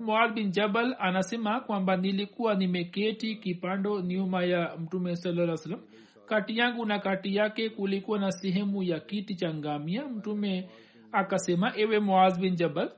[0.00, 5.80] Muad bin jabal anasema kwamba nilikuwa nimeketi kipando nyuma ya mtume salaa salam
[6.26, 10.08] kati yangu na kati yake kulikuwa na sehemu ya kiti cha ngamia.
[10.08, 10.68] Mtume
[11.12, 12.90] akasema ewe muaz bin jabal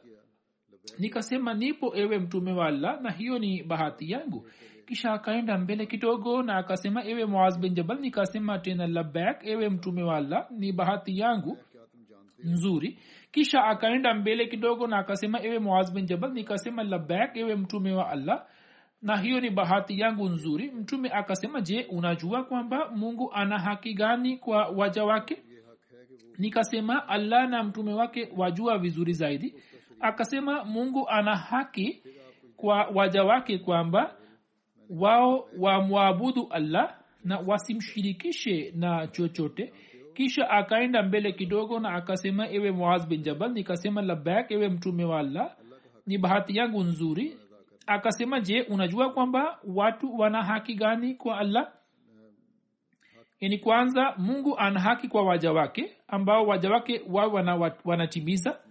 [0.98, 4.46] nikasema nipo ewe mtume wa allah na hiyo ni bahati yangu
[4.86, 10.02] kisha akaenda mbele kidogo na akasema ewe muaz bin jabal nikasema tena labak ewe mtume
[10.02, 11.58] wa allah ni bahati yangu
[12.44, 12.98] nzuri.
[13.32, 18.10] Kisha akaenda mbele kidogo na akasema ewe muaz bin jabal nikasema labak ewe mtume wa
[18.10, 18.46] allah
[19.02, 20.70] na hiyo ni bahati yangu nzuri.
[20.70, 25.42] Mtume akasema je unajua kwamba mungu ana haki gani kwa waja wake?
[26.38, 29.54] Nikasema allah na mtume wake wajua vizuri zaidi.
[30.00, 32.02] Akasema mungu ana haki
[32.56, 34.14] kwa waja wake kwamba
[34.90, 39.72] wao wamwabudu allah na wasimshirikishe na chochote.
[40.14, 45.18] Kisha akaenda mbele kidogo na akasema ewe muaz bin jabal nikasema labak ewe mtume wa
[45.18, 45.56] allah
[46.06, 47.36] ni bahati yangu nzuri.
[47.86, 51.72] Akasema je unajua kwamba watu wana haki gani kwa allah?
[53.40, 57.32] Yani kwanza mungu ana haki kwa waja wake ambao waja wake wao
[57.84, 58.50] wanatimiza.
[58.50, 58.62] Wana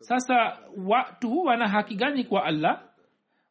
[0.00, 2.87] sasa watu wana haki gani kwa allah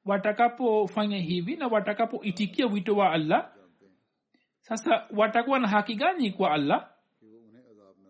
[0.08, 3.52] watakapofanya hivi na watakapoitikia wito wa allah.
[4.62, 6.89] Sasa watakuwa na haki gani kwa allah?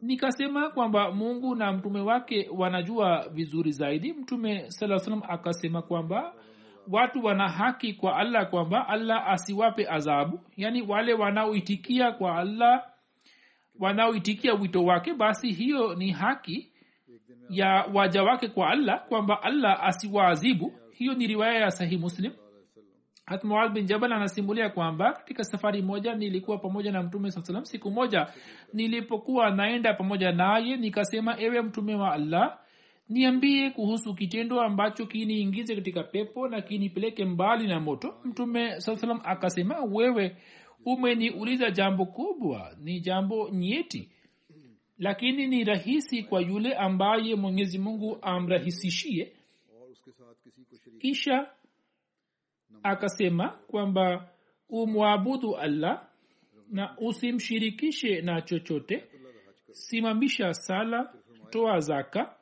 [0.02, 4.14] Nikasema kwamba mungu na mtume wake wanajua vizuri zaidi.
[4.14, 6.34] Mtume saa salam akasema kwamba
[6.92, 10.40] watu wana haki kwa allah kwamba allah asiwape adhabu.
[10.58, 12.92] Yaani wale wanaoitikia kwa allah
[13.80, 16.72] wanaoitikia wito wake basi hiyo ni haki
[17.50, 22.32] ya waja wake kwa allah kwamba allah asiwaadhibu hiyo ni riwaya ya sahih muslim.
[23.26, 27.66] Hat muad bin jabal anasimulia kwamba katika safari moja nilikuwa pamoja na mtume saa salam
[27.66, 28.28] siku moja
[28.74, 32.60] nilipokuwa naenda pamoja naye nikasema ewe mtume wa allah
[33.10, 38.16] niambie kuhusu kitendo ambacho kiniingize katika pepo na kinipeleke mbali na moto.
[38.24, 40.38] Mtume saa salam akasema wewe
[40.86, 44.12] umeniuliza jambo kubwa ni jambo nyeti
[44.98, 49.34] lakini ni rahisi kwa yule ambaye mwenyezi mungu amrahisishie
[51.00, 51.52] kisha
[52.84, 54.30] akasema kwamba
[54.70, 56.08] umwabudu allah
[56.70, 59.04] na usimshirikishe na chochote.
[59.72, 61.14] Simamisha sala
[61.50, 62.36] toa zaka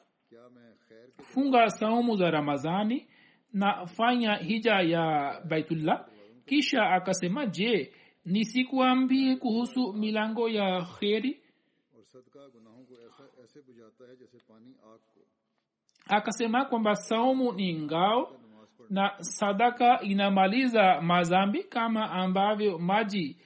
[1.22, 3.08] funga saumu za ramadhani
[3.54, 6.06] na fanya hija ya baitullah.
[6.46, 7.94] Kisha akasema je
[8.26, 11.42] nisikuambie kuhusu milango ya kheri?
[16.08, 18.40] Akasema kwamba saumu ni ngao
[18.90, 23.38] na sadaka inamaliza mazambi kama ambavyo maji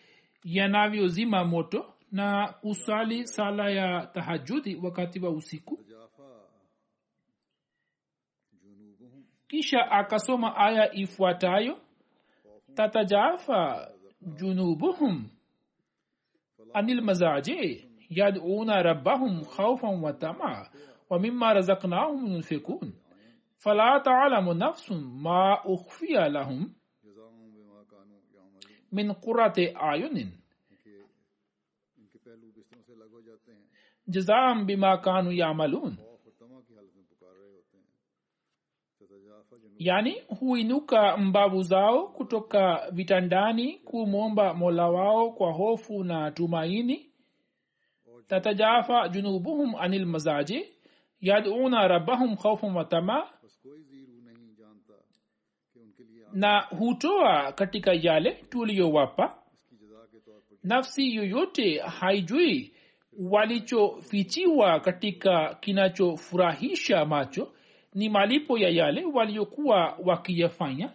[0.43, 5.79] yanavyozima moto na kusali sala ya tahajudi wakati wa usiku.
[9.47, 11.77] Kisha akasoma aya ifuatayo.
[12.75, 13.89] Tatajafa
[14.21, 15.29] junubuhum
[16.73, 20.69] anil mazaji yaduna rabbahum khaufan wa tamaa
[21.09, 22.93] wa mima razaknahum yunfikun
[23.59, 26.73] فلا تعلم نفس ما أخفي لهم
[28.91, 30.39] من قرة أعين.
[34.07, 35.97] جزام بما كانوا يعملون.
[39.79, 47.11] yani huinuka mbavu zao kutoka vitandani kumwomba mola wao kwa hofu na tumaini.
[48.27, 50.65] Tatajafa junubuhum anil mazaji.
[51.21, 53.27] Yaduna rabbahum khaufan watama
[56.33, 59.39] na hutoa katika yale tuliyowapa
[60.63, 62.73] nafsi yoyote haijui
[63.19, 67.53] walichofichiwa katika kinachofurahisha macho
[67.93, 70.91] ni malipo ya yale waliokuwa wakiyafanya.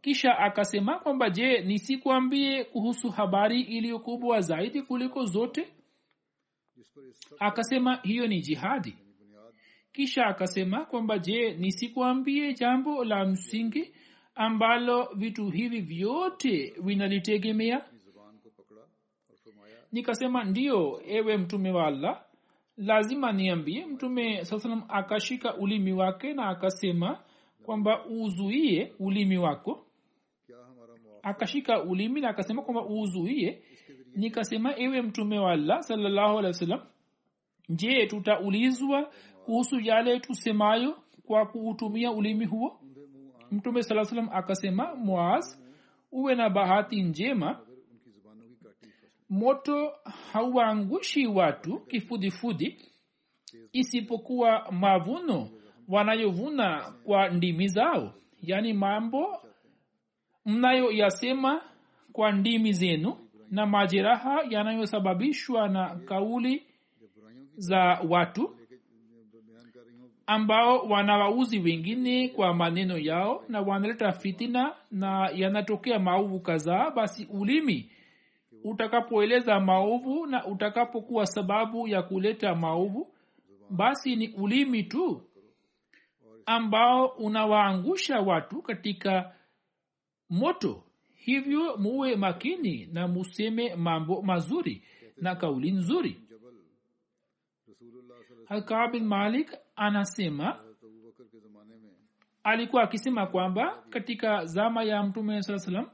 [0.00, 5.68] Kisha akasema kwamba je nisikuambie kuhusu habari iliyokubwa zaidi kuliko zote?
[7.38, 8.96] Akasema hiyo ni jihadi
[9.94, 13.94] kisha akasema kwamba je nisikuambie jambo la msingi
[14.34, 17.84] ambalo vitu hivi vyote vinalitegemea?
[19.92, 22.24] Nikasema ndiyo ewe mtume wa allah
[22.76, 23.86] lazima niambie.
[23.86, 27.20] Mtume saa akashika ulimi wake na akasema
[27.62, 29.86] kwamba uzuie ulimi wako.
[31.22, 33.62] Akashika ulimi na akasema kwamba uzuie
[34.16, 36.80] nikasema ewe mtume wa allah salallahu alehi wa sallam
[37.68, 39.10] je tutaulizwa
[39.44, 42.80] kuhusu yale tusemayo kwa kuutumia ulimi huo?
[43.50, 45.56] Mtume saa salam akasema moaz
[46.12, 47.60] uwe na bahati njema.
[49.30, 49.92] Moto
[50.32, 52.78] hauwaangushi watu kifudhifudhi
[53.72, 55.48] isipokuwa mavuno
[55.88, 58.14] wanayovuna kwa ndimi zao.
[58.42, 59.42] Yaani mambo
[60.46, 61.62] mnayoyasema
[62.12, 63.16] kwa ndimi zenu
[63.50, 66.66] na majeraha yanayosababishwa na kauli
[67.56, 68.56] za watu
[70.26, 77.90] ambao wanawauzi wengine kwa maneno yao na wanaleta fitina na yanatokea maovu kadhaa basi ulimi
[78.64, 83.14] utakapoeleza maovu na utakapokuwa sababu ya kuleta maovu
[83.70, 85.22] basi ni ulimi tu
[86.46, 89.34] ambao unawaangusha watu katika
[90.30, 90.84] moto.
[91.14, 94.82] Hivyo muwe makini na museme mambo mazuri
[95.16, 96.20] na kauli nzuri.
[98.48, 100.58] Hakaa bin malik anasema
[102.44, 105.90] alikuwa akisema kwamba katika zama ya mtume saa salam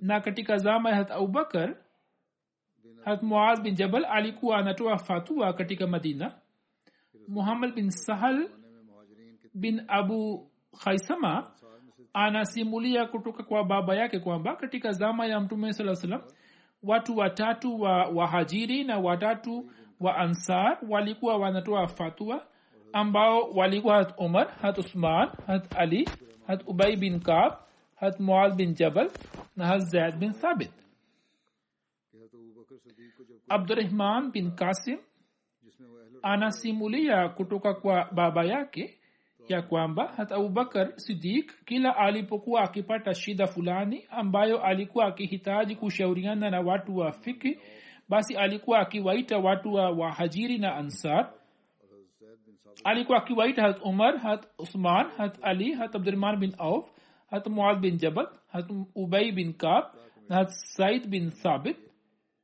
[0.00, 1.76] na katika zama ya hat abubakar
[3.04, 6.34] hat muaz bin jabal alikuwa anatoa fatua katika madina.
[7.28, 8.48] Muhammad bin sahal
[9.54, 10.50] bin abu
[10.84, 11.50] khaisama
[12.12, 16.22] anasimulia kutoka kwa baba yake kwamba katika zama ya mtume saa salam
[16.82, 19.70] watu watatu wa wahajiri na watatu
[20.00, 22.46] wa ansar walikuwa wanatoa fatua
[22.94, 26.08] ambao walikuwa hat umar hat usman hat ali
[26.46, 27.52] hat ubai bin kab
[27.94, 29.10] hat mual bin jabal
[29.56, 30.70] na hat zaid bin thabit.
[33.48, 34.98] Abdurahman bin kasim
[36.22, 38.98] anasimulia kutoka kwa baba yake
[39.48, 46.60] ya kwamba hata abubakar sidik kila alipokuwa akipata shida fulani ambayo alikuwa akihitaji kushauriana na
[46.60, 47.58] watu wa fiki
[48.08, 51.32] basi alikuwa akiwaita watu wa wahajiri na ansar
[52.84, 56.90] alikuwa akiwaita hat umar hat usman hat ali hat abdurahman bin auf
[57.30, 59.84] hat muad bin jabal hat ubai bin kab
[60.28, 61.76] na hat said bin thabit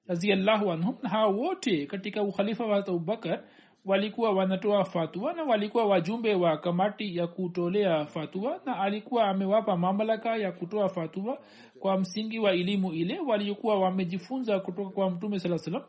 [0.08, 0.96] raziallahu anhum.
[1.02, 3.44] Na hawa wote katika ukhalifa wa abubakar
[3.84, 10.36] walikuwa wanatoa fatua na walikuwa wajumbe wa kamati ya kutolea fatua na alikuwa amewapa mamlaka
[10.36, 11.38] ya kutoa fatua
[11.78, 15.82] kwa msingi wa elimu ile waliokuwa wamejifunza kutoka kwa mtume saa salam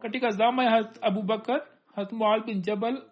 [0.00, 1.62] katika zama ya abubakar
[1.96, 3.02] hatmual bin jabal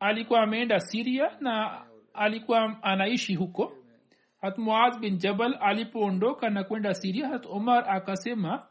[0.00, 1.82] alikuwa ameenda siria na
[2.14, 3.72] alikuwa anaishi huko.
[4.40, 8.66] Hat muaz bin jabal alipoondoka na kwenda siria hat omar akasema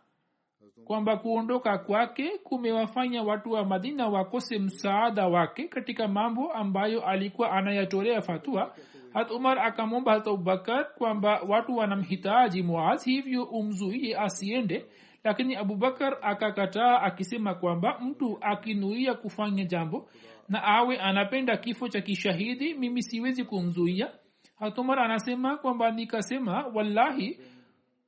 [0.85, 8.21] kwamba kuondoka kwake kumewafanya watu wa madina wakose msaada wake katika mambo ambayo alikuwa anayatolea
[8.21, 8.75] fatua
[9.13, 14.85] hat umar akamwomba hat abubakar kwamba watu wanamhitaji muaz hivyo umzuie asiende
[15.23, 20.09] lakini abubakar akakataa akisema kwamba mtu akinuia kufanya jambo
[20.49, 24.11] na awe anapenda kifo cha kishahidi mimi siwezi kumzuia.
[24.55, 27.39] Hatumar anasema kwamba nikasema wallahi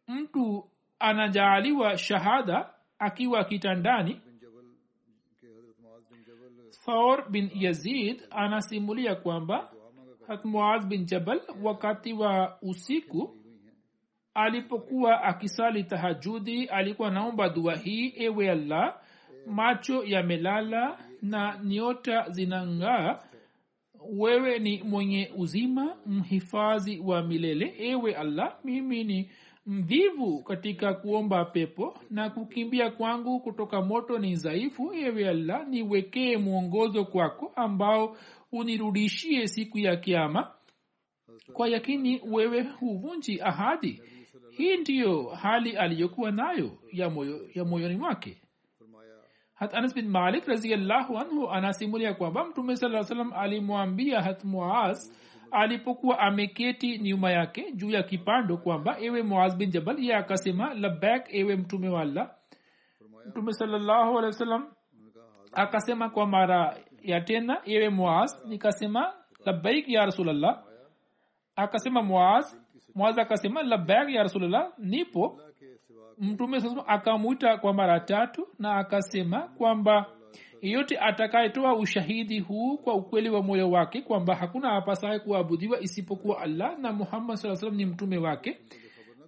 [0.07, 4.21] mtu anajaaliwa shahada akiwa kitandani.
[6.85, 9.71] Thor bin yazid anasimulia kwamba
[10.27, 13.37] hatmuaz bin jabal wakati wa usiku
[14.33, 18.99] alipokuwa akisali tahajudi alikuwa naomba dua hii ewe allah
[19.47, 23.19] macho yamelala na nyota zinang'aa.
[24.09, 27.73] Wewe ni mwenye uzima mhifadhi wa milele.
[27.79, 29.31] Ewe allah mimi ni
[29.65, 34.93] mvivu katika kuomba pepo na kukimbia kwangu kutoka moto ni dhaifu.
[34.93, 38.17] Ewe allah niwekee mwongozo kwako ambao
[38.51, 40.51] unirudishie siku ya kiama
[41.53, 44.01] kwa yakini wewe huvunji ahadi
[44.51, 48.41] hii ndiyo hali aliyokuwa nayo ya moyo ya moyoni mwake.
[49.53, 55.11] Hat anas bin malik raziallahu anhu anasimulia kwamba mtume saa salam alimwambia hat muaz
[55.51, 61.33] alipokuwa ameketi nyuma yake juu ya kipando kwamba ewe muaz bin jabal ye akasema labak
[61.33, 62.35] ewe mtume wa allah.
[63.27, 64.63] Mtume salallahu alehi
[65.53, 69.13] akasema kwa mara ya tena ewe muaz nikasema
[69.45, 70.63] labaik ya rasulllah
[71.55, 72.62] akasema muaz
[72.95, 75.39] muaz akasema labak ya rasulllah nipo.
[76.17, 80.05] Mtume sasa akamwita kwa mara tatu na akasema kwamba
[80.61, 86.79] yeyote atakayetoa ushahidi huu kwa ukweli wa moyo wake kwamba hakuna apasaye kuabudiwa isipokuwa allah
[86.79, 88.57] na muhammad saa salam ni mtume wake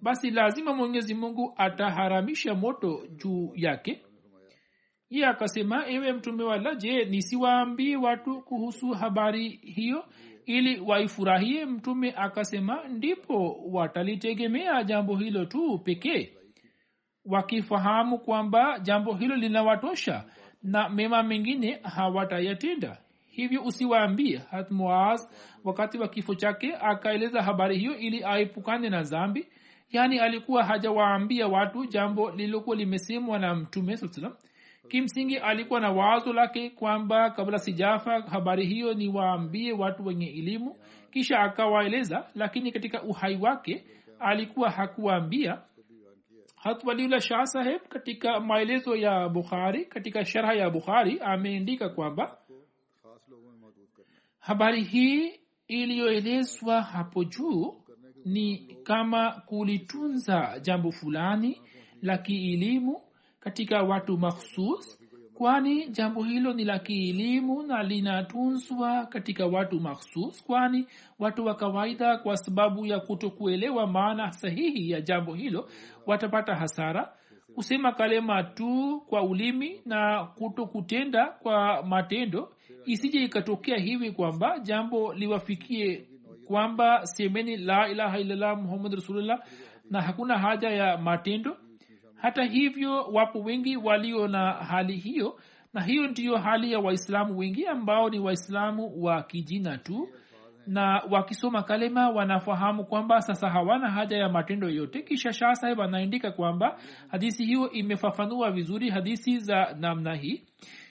[0.02, 4.02] basi lazima mwenyezi mungu ataharamisha moto juu yake.
[5.10, 10.04] Ye akasema ewe mtume wala je nisiwaambie watu kuhusu habari hiyo
[10.46, 16.32] ili waifurahie mtume akasema ndipo watalitegemea jambo hilo tu pekee.
[17.24, 20.24] Wakifahamu kwamba jambo hilo linawatosha
[20.62, 22.98] na mema mengine hawatayatenda.
[23.26, 25.20] Hivyo usiwaambie hatmuaz
[25.64, 29.46] wakati wa kifo chake akaeleza habari hiyo ili aepukane na zambi.
[29.90, 34.32] Yaani alikuwa hajawaambia watu jambo lililokuwa limesemwa na mtume saa salam
[34.88, 40.76] kimsingi alikuwa na wazo lake kwamba kabla sijafa habari hiyo ni waambie watu wenye elimu.
[41.10, 43.84] Kisha akawaeleza lakini katika uhai wake
[44.20, 45.62] alikuwa hakuwaambia.
[46.56, 52.38] Hatwaliula shah saheb katika maelezo ya bukhari katika sharha ya bukhari ameandika kwamba
[54.38, 55.32] habari hii
[55.68, 57.74] iliyoelezwa hapo juu
[58.24, 61.62] ni kama kulitunza jambo fulani
[62.02, 63.00] la kielimu
[63.46, 64.98] katika watu makhsus
[65.34, 70.86] kwani jambo hilo ni la kielimu na linatunzwa katika watu makhsus kwani
[71.18, 75.68] watu wa kawaida kwa sababu ya kutokuelewa maana sahihi ya jambo hilo
[76.06, 77.12] watapata hasara.
[77.54, 82.52] Kusema kalema tu kwa ulimi na kuto kutenda kwa matendo
[82.84, 86.08] isije ikatokea hivi kwamba jambo liwafikie
[86.46, 89.38] kwamba semeni la ilaha illallah muhammad rasulullah
[89.90, 91.56] na hakuna haja ya matendo
[92.16, 95.38] hata hivyo wapo wengi walio na hali hiyo
[95.74, 100.08] na hiyo ndiyo hali ya waislamu wengi ambao ni waislamu wa kijina tu.
[100.66, 105.02] Na wakisoma kalema wanafahamu kwamba sasa hawana haja ya matendo yote.
[105.02, 105.78] Kisha shah sahib
[106.36, 110.42] kwamba hadisi hiyo imefafanua vizuri hadisi za namna hii.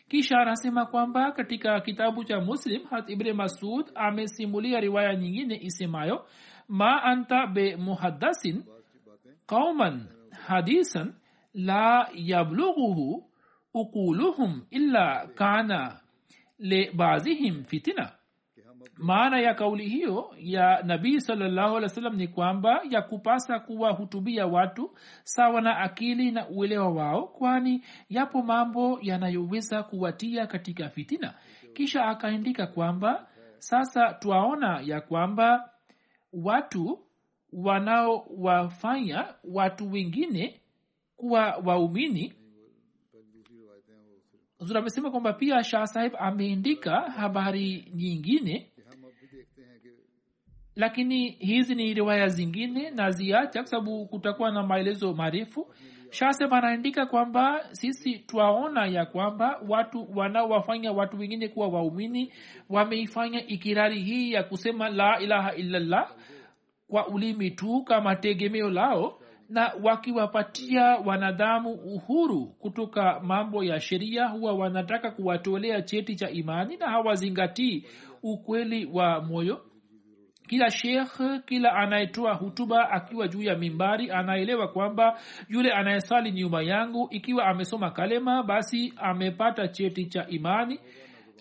[0.07, 6.25] Kisha anasema kwamba katika kitabu cha muslim hat ibne masud amesimulia riwaya nyingine isemayo
[6.67, 8.63] ma anta be muhaddasin
[9.45, 10.07] qauman
[10.47, 11.13] hadisan
[11.53, 13.23] la yablughuhu
[13.73, 15.99] ukuluhum illa kana
[16.59, 18.11] libadhihim fitina.
[18.97, 24.91] Maana ya kauli hiyo ya nabii wa ni kwamba ya kupasa kuwahutubia watu
[25.23, 31.33] sawa na akili na uelewa wao kwani yapo mambo yanayoweza kuwatia katika fitina.
[31.73, 33.27] Kisha akaandika kwamba
[33.57, 35.69] sasa twaona ya kwamba
[36.33, 36.99] watu
[37.55, 40.61] wanaowafanya watu wengine
[41.15, 42.33] kuwa waumini.
[44.59, 48.71] Zuri amesema kwamba pia shah sahib ameandika habari nyingine.
[50.75, 55.73] Lakini hizi ni riwaya zingine na ziacha kwa sababu kutakuwa na maelezo marefu.
[56.09, 62.33] Shaseb anaandika kwamba sisi twaona ya kwamba watu wanaowafanya watu wengine kuwa waumini
[62.69, 66.11] wameifanya ikirari hii ya kusema la ilaha illallah
[66.87, 69.19] kwa ulimi tu kama tegemeo lao
[69.49, 76.89] na wakiwapatia wanadhamu uhuru kutoka mambo ya sheria huwa wanataka kuwatolea cheti cha imani na
[76.89, 77.85] hawazingatii
[78.23, 79.61] ukweli wa moyo.
[80.47, 85.19] Kila shekh kila anayetoa hutuba akiwa juu ya mimbari anaelewa kwamba
[85.49, 90.79] yule anayesali nyuma yangu ikiwa amesoma kalema basi amepata cheti cha imani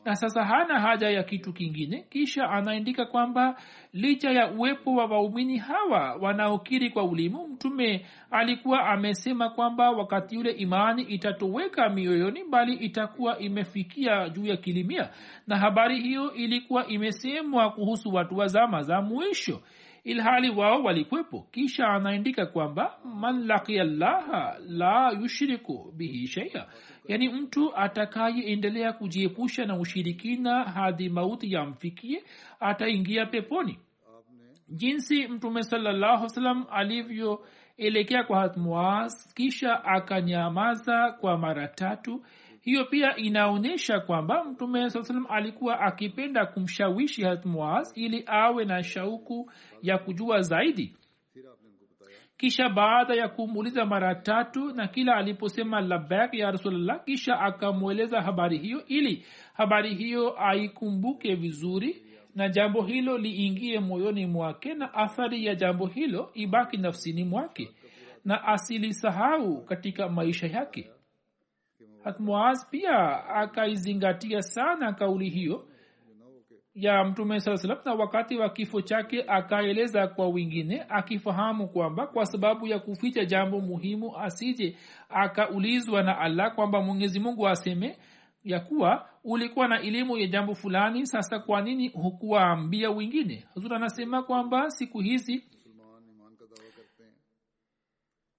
[0.04, 2.04] na sasa hana haja ya kitu kingine.
[2.10, 3.56] Kisha anaandika kwamba
[3.92, 10.50] licha ya uwepo wa waumini hawa wanaokiri kwa ulimu mtume alikuwa amesema kwamba wakati yule
[10.50, 15.10] imani itatoweka mioyoni bali itakuwa imefikia juu ya kilimia.
[15.46, 19.60] Na habari hiyo ilikuwa imesemwa kuhusu watu wa zama za mwisho
[20.04, 26.66] ilhali wao walikwepo kisha anaandika kwamba man lakia llaha la yushriku bihi sheia
[27.08, 32.24] yaani mtu atakayeendelea kujiepusha na ushirikina hadi mauti yamfikie
[32.60, 33.78] ataingia peponi.
[34.68, 42.24] Jinsi mtume salallahu salam alivyoelekea kwa hatmuaz kisha akanyamaza kwa mara tatu
[42.64, 49.50] hiyo pia inaonyesha kwamba mtume saa alikuwa akipenda kumshawishi hatmuaz ili awe na shauku
[49.82, 50.94] ya kujua zaidi
[52.36, 58.58] kisha baada ya kumuuliza mara tatu na kila aliposema labak ya rasulllah kisha akamweleza habari
[58.58, 59.24] hiyo ili
[59.54, 62.02] habari hiyo aikumbuke vizuri
[62.34, 67.70] na jambo hilo liingie moyoni mwake na athari ya jambo hilo ibaki nafsini mwake
[68.24, 70.90] na asilisahau katika maisha yake.
[72.04, 75.68] Hatmuaz pia akaizingatia sana kauli hiyo
[76.74, 82.26] ya mtume saa salam na wakati wa kifo chake akaeleza kwa wengine akifahamu kwamba kwa
[82.26, 84.76] sababu ya kuficha jambo muhimu asije
[85.08, 87.96] akaulizwa na allah kwamba mwenyezi mungu aseme
[88.44, 93.44] ya kuwa ulikuwa na elimu ya jambo fulani sasa kwa nini hukuwaambia wengine?
[93.54, 95.44] Hazur anasema kwamba siku hizi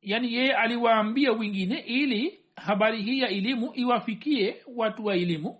[0.01, 5.59] yaani yeye aliwaambia wengine ili habari hii ya elimu iwafikie watu wa elimu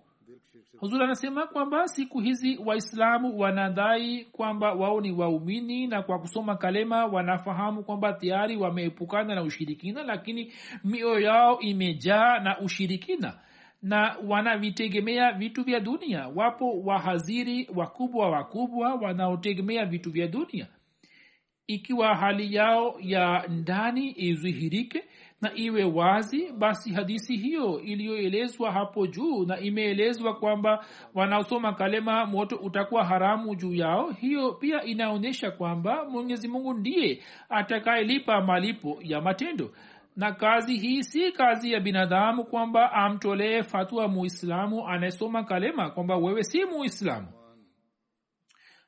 [0.80, 7.06] huzur anasema kwamba siku hizi waislamu wanadai kwamba wao ni waumini na kwa kusoma kalema
[7.06, 10.54] wanafahamu kwamba tayari wameepukana na ushirikina lakini
[10.84, 13.34] mioyo yao imejaa na ushirikina
[13.86, 16.28] na wanavitegemea vitu vya dunia.
[16.36, 20.68] Wapo wahaziri wakubwa wakubwa wanaotegemea vitu vya dunia.
[21.68, 25.04] Ikiwa hali yao ya ndani idhihirike
[25.42, 32.56] na iwe wazi basi hadisi hiyo iliyoelezwa hapo juu na imeelezwa kwamba wanaosoma kalema moto
[32.56, 39.72] utakuwa haramu juu yao hiyo pia inaonyesha kwamba mwenyezi mungu ndiye atakayelipa malipo ya matendo.
[40.16, 46.44] Na kazi hii si kazi ya binadamu kwamba amtolee fatwa muislamu anayesoma kalema kwamba wewe
[46.44, 47.28] si muislamu.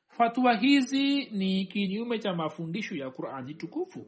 [0.08, 4.06] Fatwa hizi ni kinyume cha mafundisho ya qurani tukufu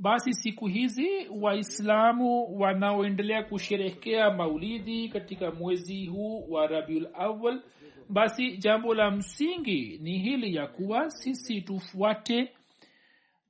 [0.00, 1.08] basi siku hizi
[1.40, 7.62] waislamu wanaoendelea kusherehekea maulidi katika mwezi huu wa rabiul awal
[8.08, 12.52] basi jambo la msingi ni hili ya kuwa sisi tufuate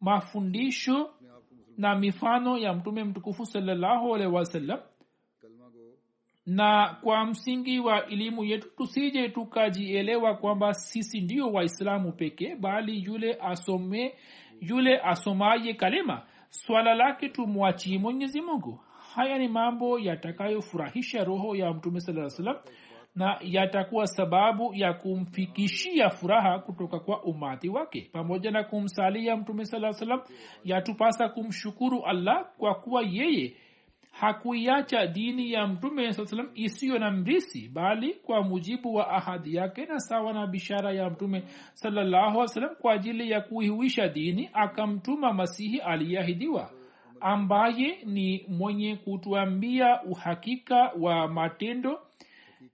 [0.00, 1.10] mafundisho
[1.76, 4.80] na mifano ya mtume mtukufu salallahu alaihi wasallam.
[6.46, 13.34] Na kwa msingi wa elimu yetu tusije tukajielewa kwamba sisi ndio waislamu pekee bali yule
[13.40, 14.14] asome
[14.60, 18.80] yule asomaye kalima swala lake tumwachie mwenyezi mungu.
[19.14, 22.56] Haya ni mambo yatakayofurahisha roho ya mtume saa salam
[23.14, 28.10] na yatakuwa sababu ya kumfikishia furaha kutoka kwa umati wake.
[28.12, 30.20] Pamoja na kumsalia mtume saa salam
[30.64, 33.56] yatupasa kumshukuru allah kwa kuwa yeye
[34.10, 39.86] hakuiacha dini ya mtume saa salam isiyo na mrisi bali kwa mujibu wa ahadi yake
[39.86, 41.42] na sawa na bishara ya mtume
[41.74, 46.70] salam kwa ajili ya kuihuisha dini akamtuma masihi aliyeahidiwa
[47.20, 52.00] ambaye ni mwenye kutuambia uhakika wa matendo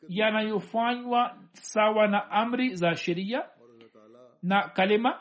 [0.08, 3.44] yanayofanywa sawa na amri za sheria
[4.42, 5.18] na kalema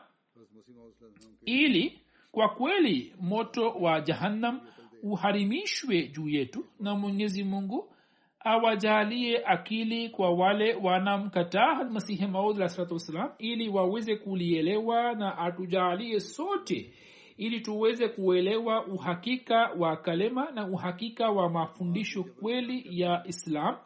[1.45, 1.99] ili
[2.31, 4.61] kwa kweli moto wa jahannam
[5.03, 7.95] uharimishwe juu yetu na mwenyezi mungu
[8.39, 16.93] awajalie akili kwa wale wanamkataa masihi maud alah wassalam ili waweze kulielewa na atujalie sote
[17.37, 23.77] ili tuweze kuelewa uhakika wa kalema na uhakika wa mafundisho kweli ya islam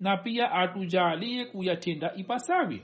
[0.00, 2.78] na pia atujalie kuyatenda ipasavyo.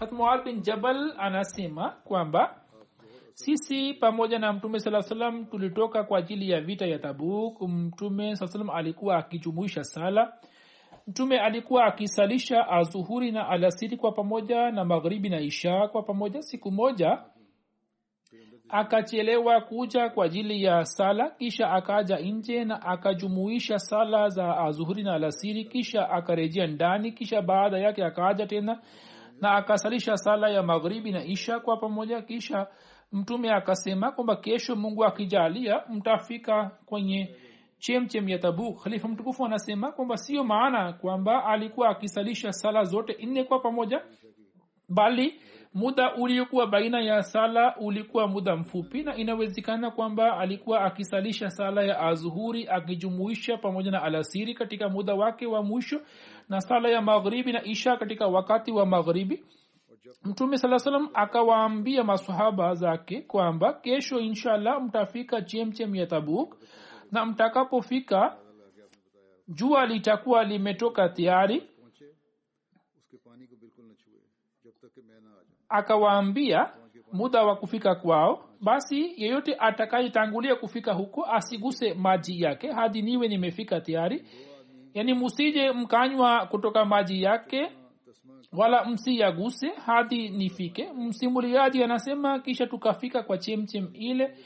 [0.00, 2.61] Hatmual bin jabal anasema kwamba
[3.34, 7.60] sisi pamoja na mtume saa salam tulitoka kwa ajili ya vita ya tabuk.
[7.62, 10.32] Mtume saa salam alikuwa akijumuisha sala.
[11.06, 16.42] Mtume alikuwa akisalisha azuhuri na alasiri kwa pamoja na magharibi na isha kwa pamoja.
[16.42, 17.18] Siku moja
[18.68, 25.14] akachelewa kuja kwa ajili ya sala kisha akaja nje na akajumuisha sala za azuhuri na
[25.14, 28.80] alasiri kisha akarejea ndani kisha baada yake akaja tena
[29.40, 32.66] na akasalisha sala ya magharibi na isha kwa pamoja kisha
[33.12, 37.36] mtume akasema kwamba kesho mungu akijalia mtafika kwenye
[37.78, 43.44] chemchem ya tabu khalifa mtukufu anasema kwamba sio maana kwamba alikuwa akisalisha sala zote nne
[43.44, 44.02] kwa pamoja
[44.88, 45.40] bali
[45.74, 52.00] muda uliokuwa baina ya sala ulikuwa muda mfupi na inawezekana kwamba alikuwa akisalisha sala ya
[52.00, 56.00] azuhuri akijumuisha pamoja na alasiri katika muda wake wa mwisho
[56.48, 59.44] na sala ya magharibi na isha katika wakati wa magharibi
[60.24, 66.56] mtume saa salam akawaambia masahaba zake kwamba kesho inshallah mtafika chemchem ya tabuk
[67.12, 68.36] na mtakapofika
[69.48, 71.68] jua litakuwa limetoka tayari.
[75.68, 76.70] Akawaambia
[77.12, 78.48] muda wa kufika kwao.
[78.60, 84.24] Basi yeyote atakayetangulia kufika huko asiguse maji yake hadi niwe nimefika tayari.
[84.94, 87.72] Yaani musije mkanywa kutoka maji yake
[88.52, 90.92] wala msiyaguse hadi nifike.
[90.92, 94.36] Msimuliaji anasema kisha tukafika kwa chemchem ile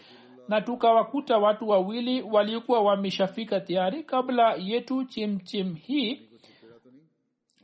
[0.48, 6.20] na tukawakuta watu wawili waliokuwa wameshafika tayari kabla yetu chemchem hii.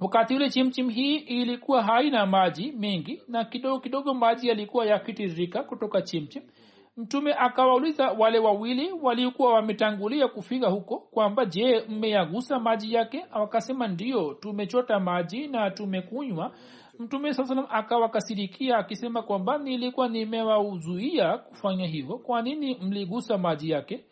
[0.00, 6.02] Wakati ule chimchim hii ilikuwa haina maji mengi na kidogo kidogo maji yalikuwa yakitiririka kutoka
[6.02, 6.42] chimchim
[6.96, 13.26] mtume akawauliza wale wawili waliokuwa wametangulia kufika huko kwamba je mmeyagusa maji yake?
[13.34, 16.52] Wakasema ndio tumechota maji na tumekunywa.
[16.98, 24.04] Mtume saa salam akawakasirikia akisema kwamba nilikuwa nimewauzuia kufanya hivyo kwa nini mligusa maji yake?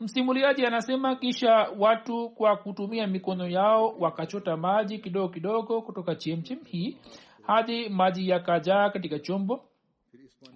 [0.00, 6.96] Msimuliaji anasema kisha watu kwa kutumia mikono yao wakachota maji kidogo kidogo kutoka chemchem hii
[7.42, 9.67] hadi maji yakajaa katika chombo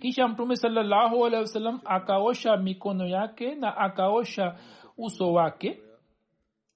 [0.01, 4.57] kisha mtume salllahu alehi wasallam akaosha mikono yake na akaosha
[4.99, 5.83] uso wake.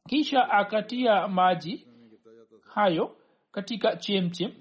[0.09, 1.87] Kisha akatia maji
[2.75, 3.17] hayo
[3.53, 4.53] katika chemchem.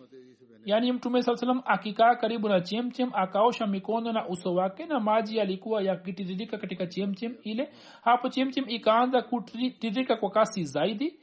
[0.66, 5.38] Yaani mtume saa salam akikaa karibu na chemchem akaosha mikono na uso wake na maji
[5.38, 7.70] yalikuwa yakitiririka katika chemchem ile.
[8.02, 11.20] Hapo chemchem ikaanza kutiririka kwa kasi zaidi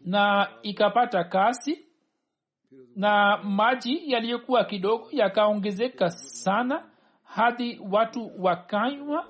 [0.00, 1.86] na ikapata kasi
[2.96, 6.84] na maji yaliyokuwa kidogo yakaongezeka sana
[7.24, 9.26] hadi watu wakanywa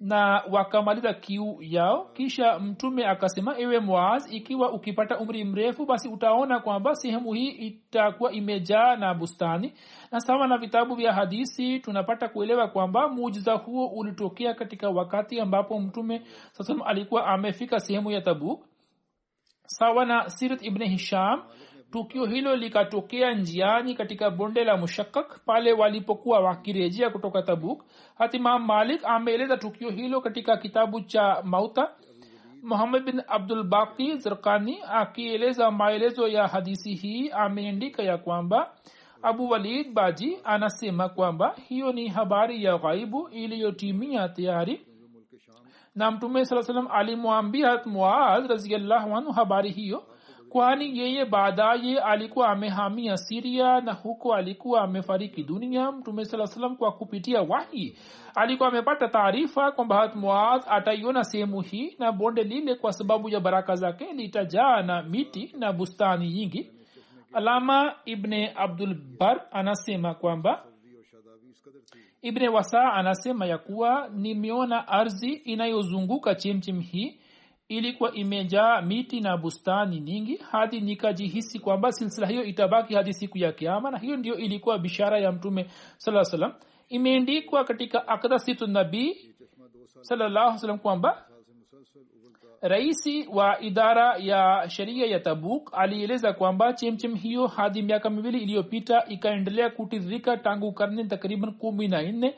[0.00, 2.04] na wakamaliza kiu yao.
[2.14, 8.32] Kisha mtume akasema ewe mwaz ikiwa ukipata umri mrefu basi utaona kwamba sehemu hii itakuwa
[8.32, 9.72] imejaa na bustani.
[10.12, 15.80] Na sawa na vitabu vya hadisi tunapata kuelewa kwamba muujiza huo ulitokea katika wakati ambapo
[15.80, 16.22] mtume
[16.52, 18.64] sasa alikuwa amefika sehemu ya tabuk.
[19.66, 21.42] Sawa na sirat ibn hisham
[21.90, 27.84] tukio hilo likatokea njiani katika bonde la mushakak pale walipokuwa wakirejea kutoka tabuk.
[28.18, 31.90] Hatimam malik ameeleza tukio hilo katika kitabu cha mauta.
[32.62, 38.74] Muhammad bin abdul baqi zirkani akieleza maelezo ya hadisi hii ameandika ya kwamba
[39.22, 44.86] abu walid baji anasema kwamba hiyo ni habari ya ghaibu iliyotimia tayari.
[45.94, 50.02] Na mtume saa salam alimwambia muaz raziallahu anhu habari hiyo
[50.48, 55.92] kwani yeye baadaye alikuwa amehamia siria na huko alikuwa amefariki dunia.
[55.92, 57.96] Mtume saa salam kwa kupitia wahi
[58.34, 63.40] alikuwa amepata taarifa kwamba hat muadh ataiona sehemu hii na bonde lile kwa sababu ya
[63.40, 66.70] baraka zake litajaa na miti na bustani nyingi.
[67.32, 70.64] Alama ibne abdul bar anasema kwamba
[72.22, 77.20] ibne wasa anasema ya kuwa nimeona ardhi inayozunguka chemchem hii
[77.68, 83.52] ilikuwa imejaa miti na bustani nyingi hadi nikajihisi kwamba silsila hiyo itabaki hadi siku ya
[83.52, 85.66] kiama na hiyo ndio ilikuwa bishara ya mtume
[85.96, 86.52] saa salam
[86.88, 89.16] imeendikwa katika akdasitu nabii
[90.00, 91.24] salallahu salam kwamba
[92.60, 99.04] raisi wa idara ya sheria ya tabuk alieleza kwamba chemchem hiyo hadi miaka miwili iliyopita
[99.08, 102.34] ikaendelea kutiririka tangu karne takriban kumi na nne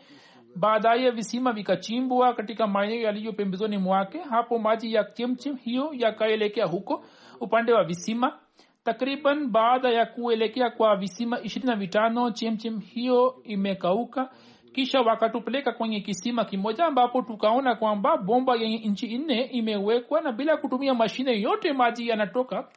[0.57, 4.19] baadaye visima vikachimbwa katika maeneo yaliyo pembezoni mwake.
[4.19, 7.05] Hapo maji ya chemchem hiyo yakaelekea huko
[7.41, 8.39] upande wa visima.
[8.85, 14.31] Takriban baada ya kuelekea kwa visima ishirini na vitano chemchem hiyo imekauka
[14.73, 20.57] kisha wakatupeleka kwenye kisima kimoja ambapo tukaona kwamba bomba yenye nchi nne imewekwa na bila
[20.57, 22.69] kutumia mashine yote maji yanatoka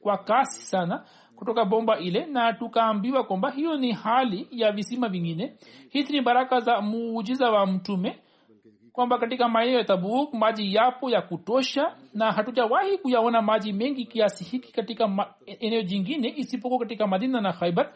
[0.00, 1.04] kwa kasi sana
[1.42, 5.52] kutoka bomba ile na tukaambiwa kwamba hiyo ni hali ya visima vingine.
[5.90, 8.18] Hizi ni baraka za muujiza wa mtume
[8.92, 14.44] kwamba katika maeneo ya tabuk maji yapo ya kutosha na hatujawahi kuyaona maji mengi kiasi
[14.44, 17.92] hiki katika ma- eneo jingine isipokuwa katika madina na khaibar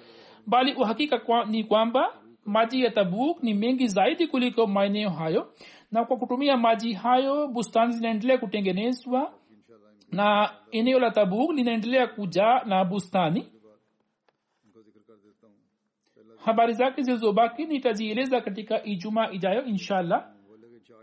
[0.46, 2.12] bali uhakika kwa, ni kwamba
[2.44, 5.52] maji ya tabuk ni mengi zaidi kuliko maeneo hayo
[5.92, 9.32] na kwa kutumia maji hayo bustani zinaendelea kutengenezwa
[10.16, 13.52] na eneo la tabuk linaendelea kujaa na bustani.
[16.44, 20.26] Habari zake zilizobaki nitazieleza katika ijumaa ijayo inshallah.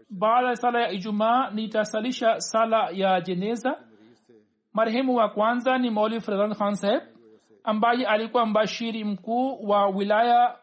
[0.10, 3.78] Baada ya sala ya ijumaa nitasalisha sala ya jeneza.
[4.74, 7.02] Marehemu wa kwanza ni moli fredhan khan saheb
[7.64, 10.58] ambaye alikuwa mbashiri mkuu wa wilaya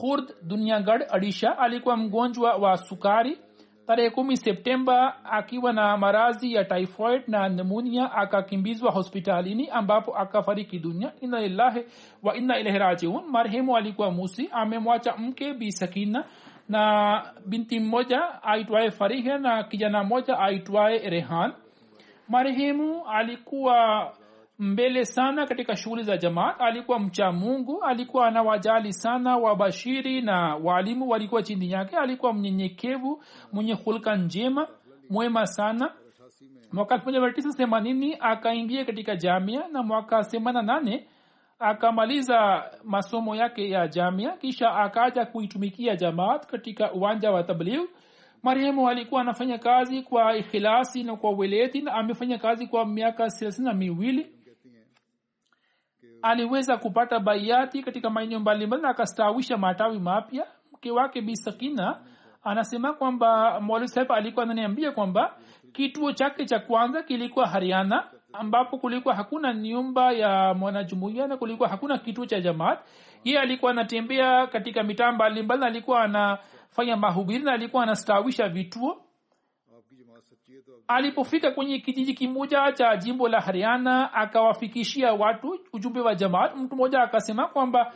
[0.00, 3.38] khurd duniagad adisha alikuwa mgonjwa wa sukari
[3.86, 11.12] tarehe kumi septemba akiwa na marazi ya typhoid na nemunia akakimbizwa hospitalini ambapo akafariki dunia.
[11.20, 11.84] Inna lillahi
[12.22, 13.24] wa inna ilahi rajiun.
[13.30, 14.48] Marehemu alikuwa musi.
[14.52, 16.24] Amemwacha mke bi sakina
[16.68, 21.52] na binti mmoja aitwaye farihe na kijana mmoja aitwaye rehan.
[22.28, 24.12] Marehemu alikuwa
[24.58, 26.60] mbele sana katika shughuli za jamaat.
[26.60, 31.96] Alikuwa mcha mungu alikuwa anawajali sana wabashiri na waalimu walikuwa chini yake.
[31.96, 34.68] Alikuwa mnyenyekevu mwenye hulka njema
[35.10, 35.92] mwema sana.
[36.72, 41.06] Mwaka elfu moja mia tisa themanini akaingia katika jamia na mwaka themana nane
[41.58, 47.88] akamaliza masomo yake ya jamia kisha akaja kuitumikia jamaat katika uwanja wa tabligh
[48.42, 53.74] marehemu alikuwa anafanya kazi kwa ikhilasi na kwa weleti na amefanya kazi kwa miaka thelathini
[53.74, 54.35] miwili
[56.22, 60.46] aliweza kupata baiati katika maeneo mbalimbali na akastawisha matawi mapya.
[60.72, 61.98] Mke wake bisakina
[62.44, 65.34] anasema kwamba mwalimu saheb alikuwa ananiambia kwamba
[65.72, 71.98] kituo chake cha kwanza kilikuwa hariana ambapo kulikuwa hakuna nyumba ya mwanajumuia na kulikuwa hakuna
[71.98, 72.78] kituo cha jamaat.
[73.24, 79.05] Ye alikuwa anatembea katika mitaa mbalimbali na alikuwa anafanya mahubiri na alikuwa anastawisha vituo
[80.88, 86.56] alipofika kwenye kijiji kimoja cha jimbo la hariana akawafikishia watu ujumbe wa jamaat.
[86.56, 87.92] Mtu mmoja akasema kwamba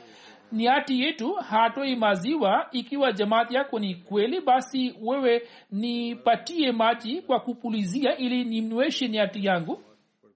[0.53, 2.67] niati yetu hatoi maziwa.
[2.73, 9.83] Ikiwa jamaat yako ni kweli basi wewe nipatie maji kwa kupulizia ili nimnyweshe niati yangu.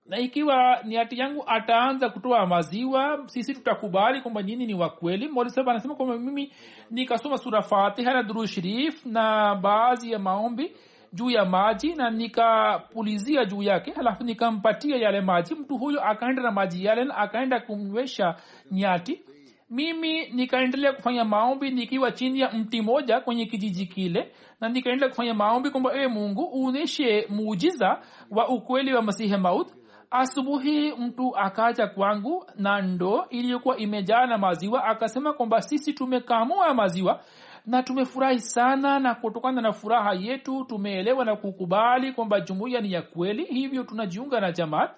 [0.07, 3.23] Na ikiwa niati yangu ataanza kutoa maziwa.
[3.27, 6.53] Sisi tutakubali kwamba nyini ni wakweli molisab anasema kwamba mimi
[6.91, 10.73] nikasoma sura fatiha na duru sharif na baadhi ya maombi
[11.15, 15.55] juu ya maji na nikapulizia juu yake halafu nikampatia yale maji.
[15.55, 18.37] Mtu huyo akaenda na maji yale na akaenda kumnywesha
[18.71, 19.23] nyati.
[19.71, 25.35] Mimi nikaendelea kufanya maombi nikiwa chini ya mti moja kwenye kijiji kile na nikaendelea kufanya
[25.35, 27.99] maombi kwamba ewe mungu uonyeshe muujiza
[28.31, 29.69] wa ukweli wa masihi maut
[30.11, 37.21] asubuhi mtu akaja kwangu na ndoo iliyokuwa imejaa na maziwa akasema kwamba sisi tumekamua maziwa
[37.67, 43.03] na tumefurahi sana na kutokana na furaha yetu tumeelewa na kukubali kwamba jumuiya ni ya
[43.03, 44.91] kweli hivyo tunajiunga na jamaat.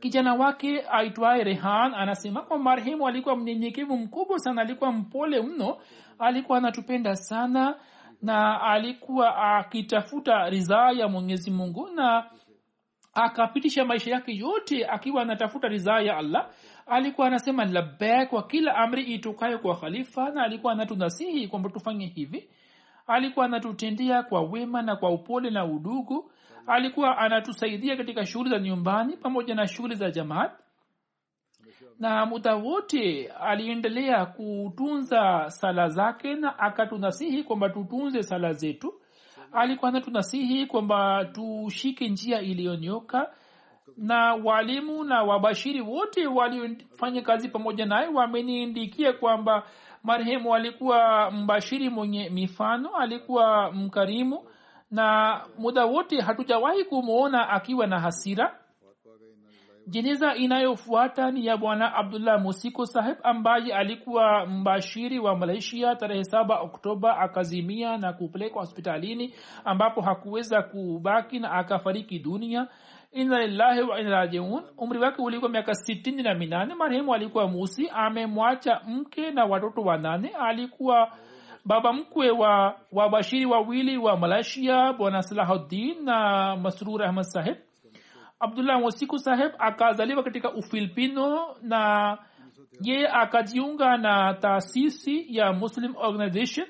[0.00, 5.76] Kijana wake aitwaye rehan anasema kwa marehemu alikuwa mnyenyekevu mkubwa sana alikuwa mpole mno
[6.18, 7.76] alikuwa anatupenda sana
[8.22, 12.30] na alikuwa akitafuta ridhaa ya mwenyezi mungu na
[13.14, 16.50] akapitisha maisha yake yote akiwa anatafuta ridhaa ya allah
[16.86, 22.48] alikuwa anasema labek kwa kila amri itokayo kwa khalifa na alikuwa anatunasihi kwamba tufanye hivi.
[23.06, 26.30] Alikuwa anatutendea kwa wema na kwa upole na udugu.
[26.66, 30.52] Alikuwa anatusaidia katika shughuli za nyumbani pamoja na shughuli za jamaat.
[31.98, 38.94] Na muda wote aliendelea kutunza sala zake na akatunasihi kwamba tutunze sala zetu.
[39.52, 43.34] Alikuwa anatunasihi kwamba tushike njia iliyonyoka
[43.96, 49.62] na walimu na wabashiri wote waliofanya kazi pamoja naye wameniindikia kwamba
[50.02, 54.44] marehemu alikuwa mbashiri mwenye mifano alikuwa mkarimu
[54.90, 58.58] na muda wote hatujawahi kumwona akiwa na hasira.
[59.86, 66.60] Jeneza inayofuata ni ya bwana abdullah musiko saheb ambaye alikuwa mbashiri wa malaysia tarehe saba
[66.60, 69.34] oktoba akazimia na kupelekwa hospitalini
[69.64, 72.68] ambapo hakuweza kubaki na akafariki dunia
[73.14, 74.62] inna lillahi wa inna rajiun.
[74.78, 76.74] Umri wake ulikuwa miaka sitini na minane.
[76.74, 77.88] Marehemu alikuwa musi.
[77.88, 80.28] Amemwacha mke na watoto wanane.
[80.28, 81.12] Alikuwa
[81.64, 87.56] baba mkwe wa wabashiri wawili wa malaysia bwana salahuddin na masrur ahmad saheb
[88.40, 92.18] abdullah mosiku saheb akazaliwa katika ufilipino na
[92.80, 96.66] ye akajiunga na taasisi ya muslim organization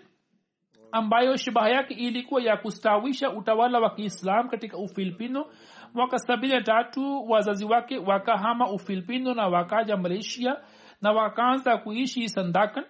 [0.92, 5.46] ambayo shabaha yake ilikuwa ya kustawisha utawala wa kiislam katika ufilipino
[5.94, 10.56] mwaka sabini na tatu wazazi wake wakahama ufilipino na wakaja malaysia
[11.02, 12.84] na wakaanza kuishi sandakan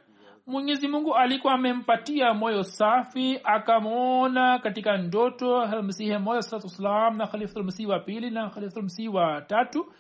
[0.46, 7.88] mwenyezi mungu alikuwa amempatia moyo safi akamwona katika ndoto msihi moja salatu wassalam na khalifatulmasihi
[7.88, 9.92] wa pili na khalifatulmasihi wa tatu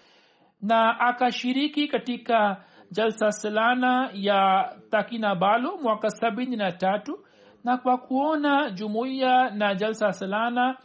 [0.62, 7.18] na akashiriki katika jalsa selana ya takinabalo mwaka sabini na tatu.
[7.64, 10.76] Na kwa kuona jumuiya na jalsa salana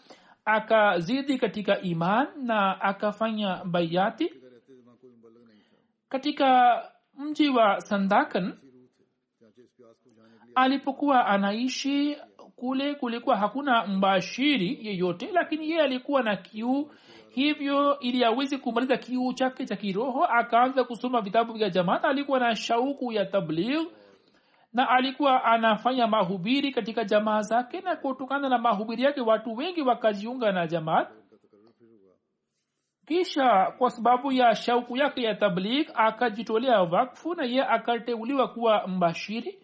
[0.53, 4.33] akazidi katika iman na akafanya bayati.
[6.09, 6.81] Katika
[7.17, 8.57] mji wa sandakan
[10.55, 12.17] alipokuwa anaishi
[12.55, 16.91] kule kulikuwa hakuna mbashiri yeyote lakini yeye alikuwa na kiu.
[17.29, 22.55] Hivyo ili awezi kumaliza kiu chake cha kiroho akaanza kusoma vitabu vya jamaa alikuwa na
[22.55, 23.87] shauku ya tabligh
[24.73, 30.51] na alikuwa anafanya mahubiri katika jamaa zake na kutokana na mahubiri yake watu wengi wakajiunga
[30.51, 31.09] na jamaat
[33.09, 39.59] kisha kwa sababu ya shauku yake ya tabligh akajitolea wakfu na ye akateuliwa kuwa mbashiri.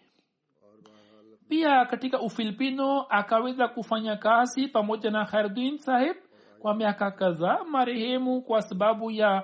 [1.48, 6.16] Pia katika ufilipino akaweza kufanya kazi pamoja na khairdin sahib
[6.58, 9.42] kwa miaka kadhaa marehemu kwa sababu ya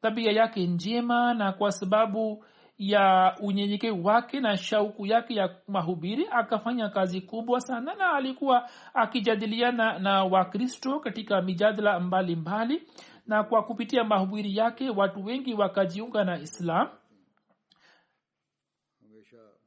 [0.00, 2.44] tabia yake njema na kwa sababu
[2.78, 9.98] ya unyenyekevu wake na shauku yake ya mahubiri akafanya kazi kubwa sana na alikuwa akijadiliana
[9.98, 12.74] na wakristo katika mijadala mbalimbali.
[12.74, 12.86] Mbali,
[13.26, 16.88] na kwa kupitia mahubiri yake watu wengi wakajiunga na islam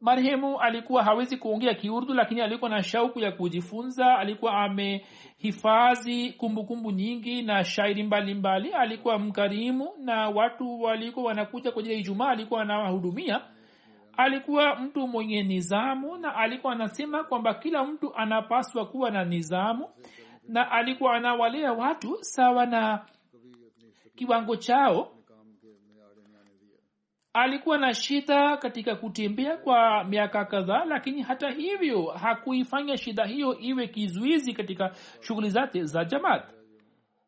[0.01, 4.17] marehemu alikuwa hawezi kuongea kiurdu lakini alikuwa na shauku ya kujifunza.
[4.17, 8.69] Alikuwa amehifadhi kumbukumbu nyingi na shairi mbalimbali.
[8.69, 8.83] Mbali.
[8.83, 13.41] alikuwa mkarimu na watu walikuwa wanakuja kwenye ijumaa alikuwa anawahudumia.
[14.17, 19.89] Alikuwa mtu mwenye nizamu na alikuwa anasema kwamba kila mtu anapaswa kuwa na nizamu
[20.47, 23.05] na alikuwa anawalea watu sawa na
[24.15, 25.11] kiwango chao
[27.33, 33.87] alikuwa na shida katika kutembea kwa miaka kadhaa lakini hata hivyo hakuifanya shida hiyo iwe
[33.87, 36.43] kizuizi katika shughuli zake za jamaat.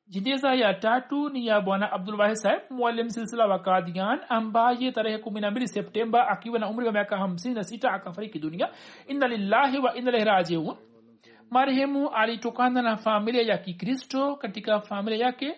[0.07, 5.41] Jindeza ya tatu ni ya bwana abdulwahid saheb mwalim silsila wa kadian ambaye tarehe kumi
[5.41, 8.69] na mbili septemba akiwa na umri wa miaka hamsini na sita akafariki dunia.
[9.07, 10.75] Inna lillahi wa inna ilaihi rajiun.
[11.49, 14.35] Marehemu alitokana na familia ya kikristo.
[14.35, 15.57] Katika familia yake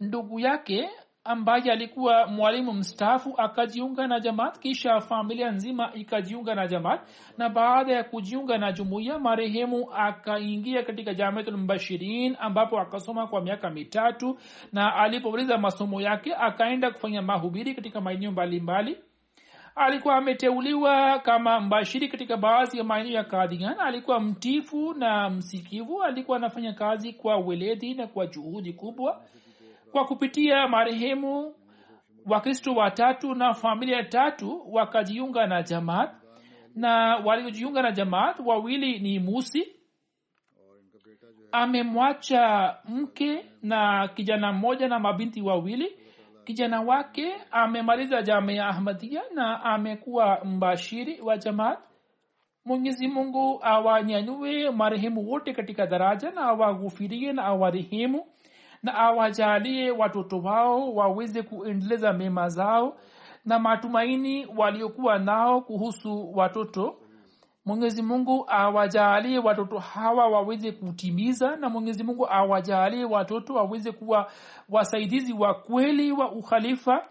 [0.00, 0.88] ndugu yake
[1.28, 7.00] ambaye alikuwa mwalimu mstaafu akajiunga na jamaat kisha familia nzima ikajiunga na jamaat
[7.38, 14.38] na baada ya kujiunga na jumuiya marehemu akaingia katika jamiatulmbashirin ambapo akasoma kwa miaka mitatu
[14.72, 18.98] na alipomaliza masomo yake akaenda kufanya mahubiri katika maeneo mbalimbali.
[19.76, 26.02] Alikuwa ameteuliwa kama mbashiri katika baadhi ya maeneo ya kadhian alikuwa mtifu na msikivu.
[26.02, 29.22] Alikuwa anafanya kazi kwa weledi na kwa juhudi kubwa
[29.96, 31.54] kwa kupitia marehemu
[32.26, 36.10] wakristo watatu na familia tatu wakajiunga na jamaat.
[36.74, 39.66] Na waliojiunga na jamaat wawili ni musi.
[41.52, 45.98] Amemwacha mke na kijana mmoja na mabinti wawili.
[46.44, 51.78] Kijana wake amemaliza jamia ahmadia na amekuwa mbashiri wa jamaat.
[52.64, 58.26] Mwenyezi mungu awanyanyue marehemu wote katika daraja na awaghufirie na awarehemu
[58.86, 62.96] na awajalie watoto wao waweze kuendeleza mema zao
[63.44, 66.96] na matumaini waliokuwa nao kuhusu watoto.
[67.64, 74.30] Mwenyezi mungu awajalie watoto hawa waweze kutimiza na mwenyezi mungu awajalie watoto waweze kuwa
[74.68, 77.08] wasaidizi wa kweli wa ukhalifa.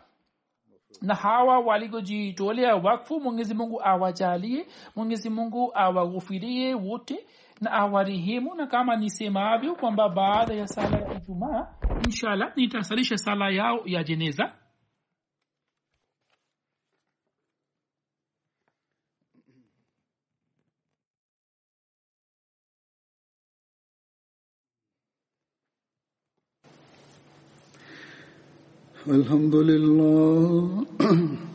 [1.01, 7.25] Na hawa waliojitolea wakfu mwenyezi mungu awajalie mwenyezi mungu awaghufirie wote
[7.60, 11.66] na awarehemu na kama nisemavyo kwamba baada ya sala ya ijumaa
[12.04, 14.52] inshallah nitasalisha sala yao ya jeneza
[29.08, 30.86] الحمد لله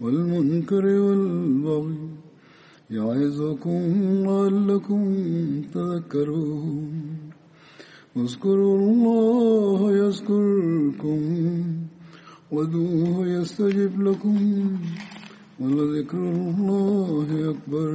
[0.00, 1.98] والمنكر والبغي
[2.90, 3.80] يعظكم
[4.26, 5.02] لعلكم
[5.74, 6.92] تذكرون.
[8.16, 11.20] اذكروا الله يذكركم
[12.52, 14.38] ودوه يستجب لكم
[15.60, 17.92] ولذكر الله أكبر.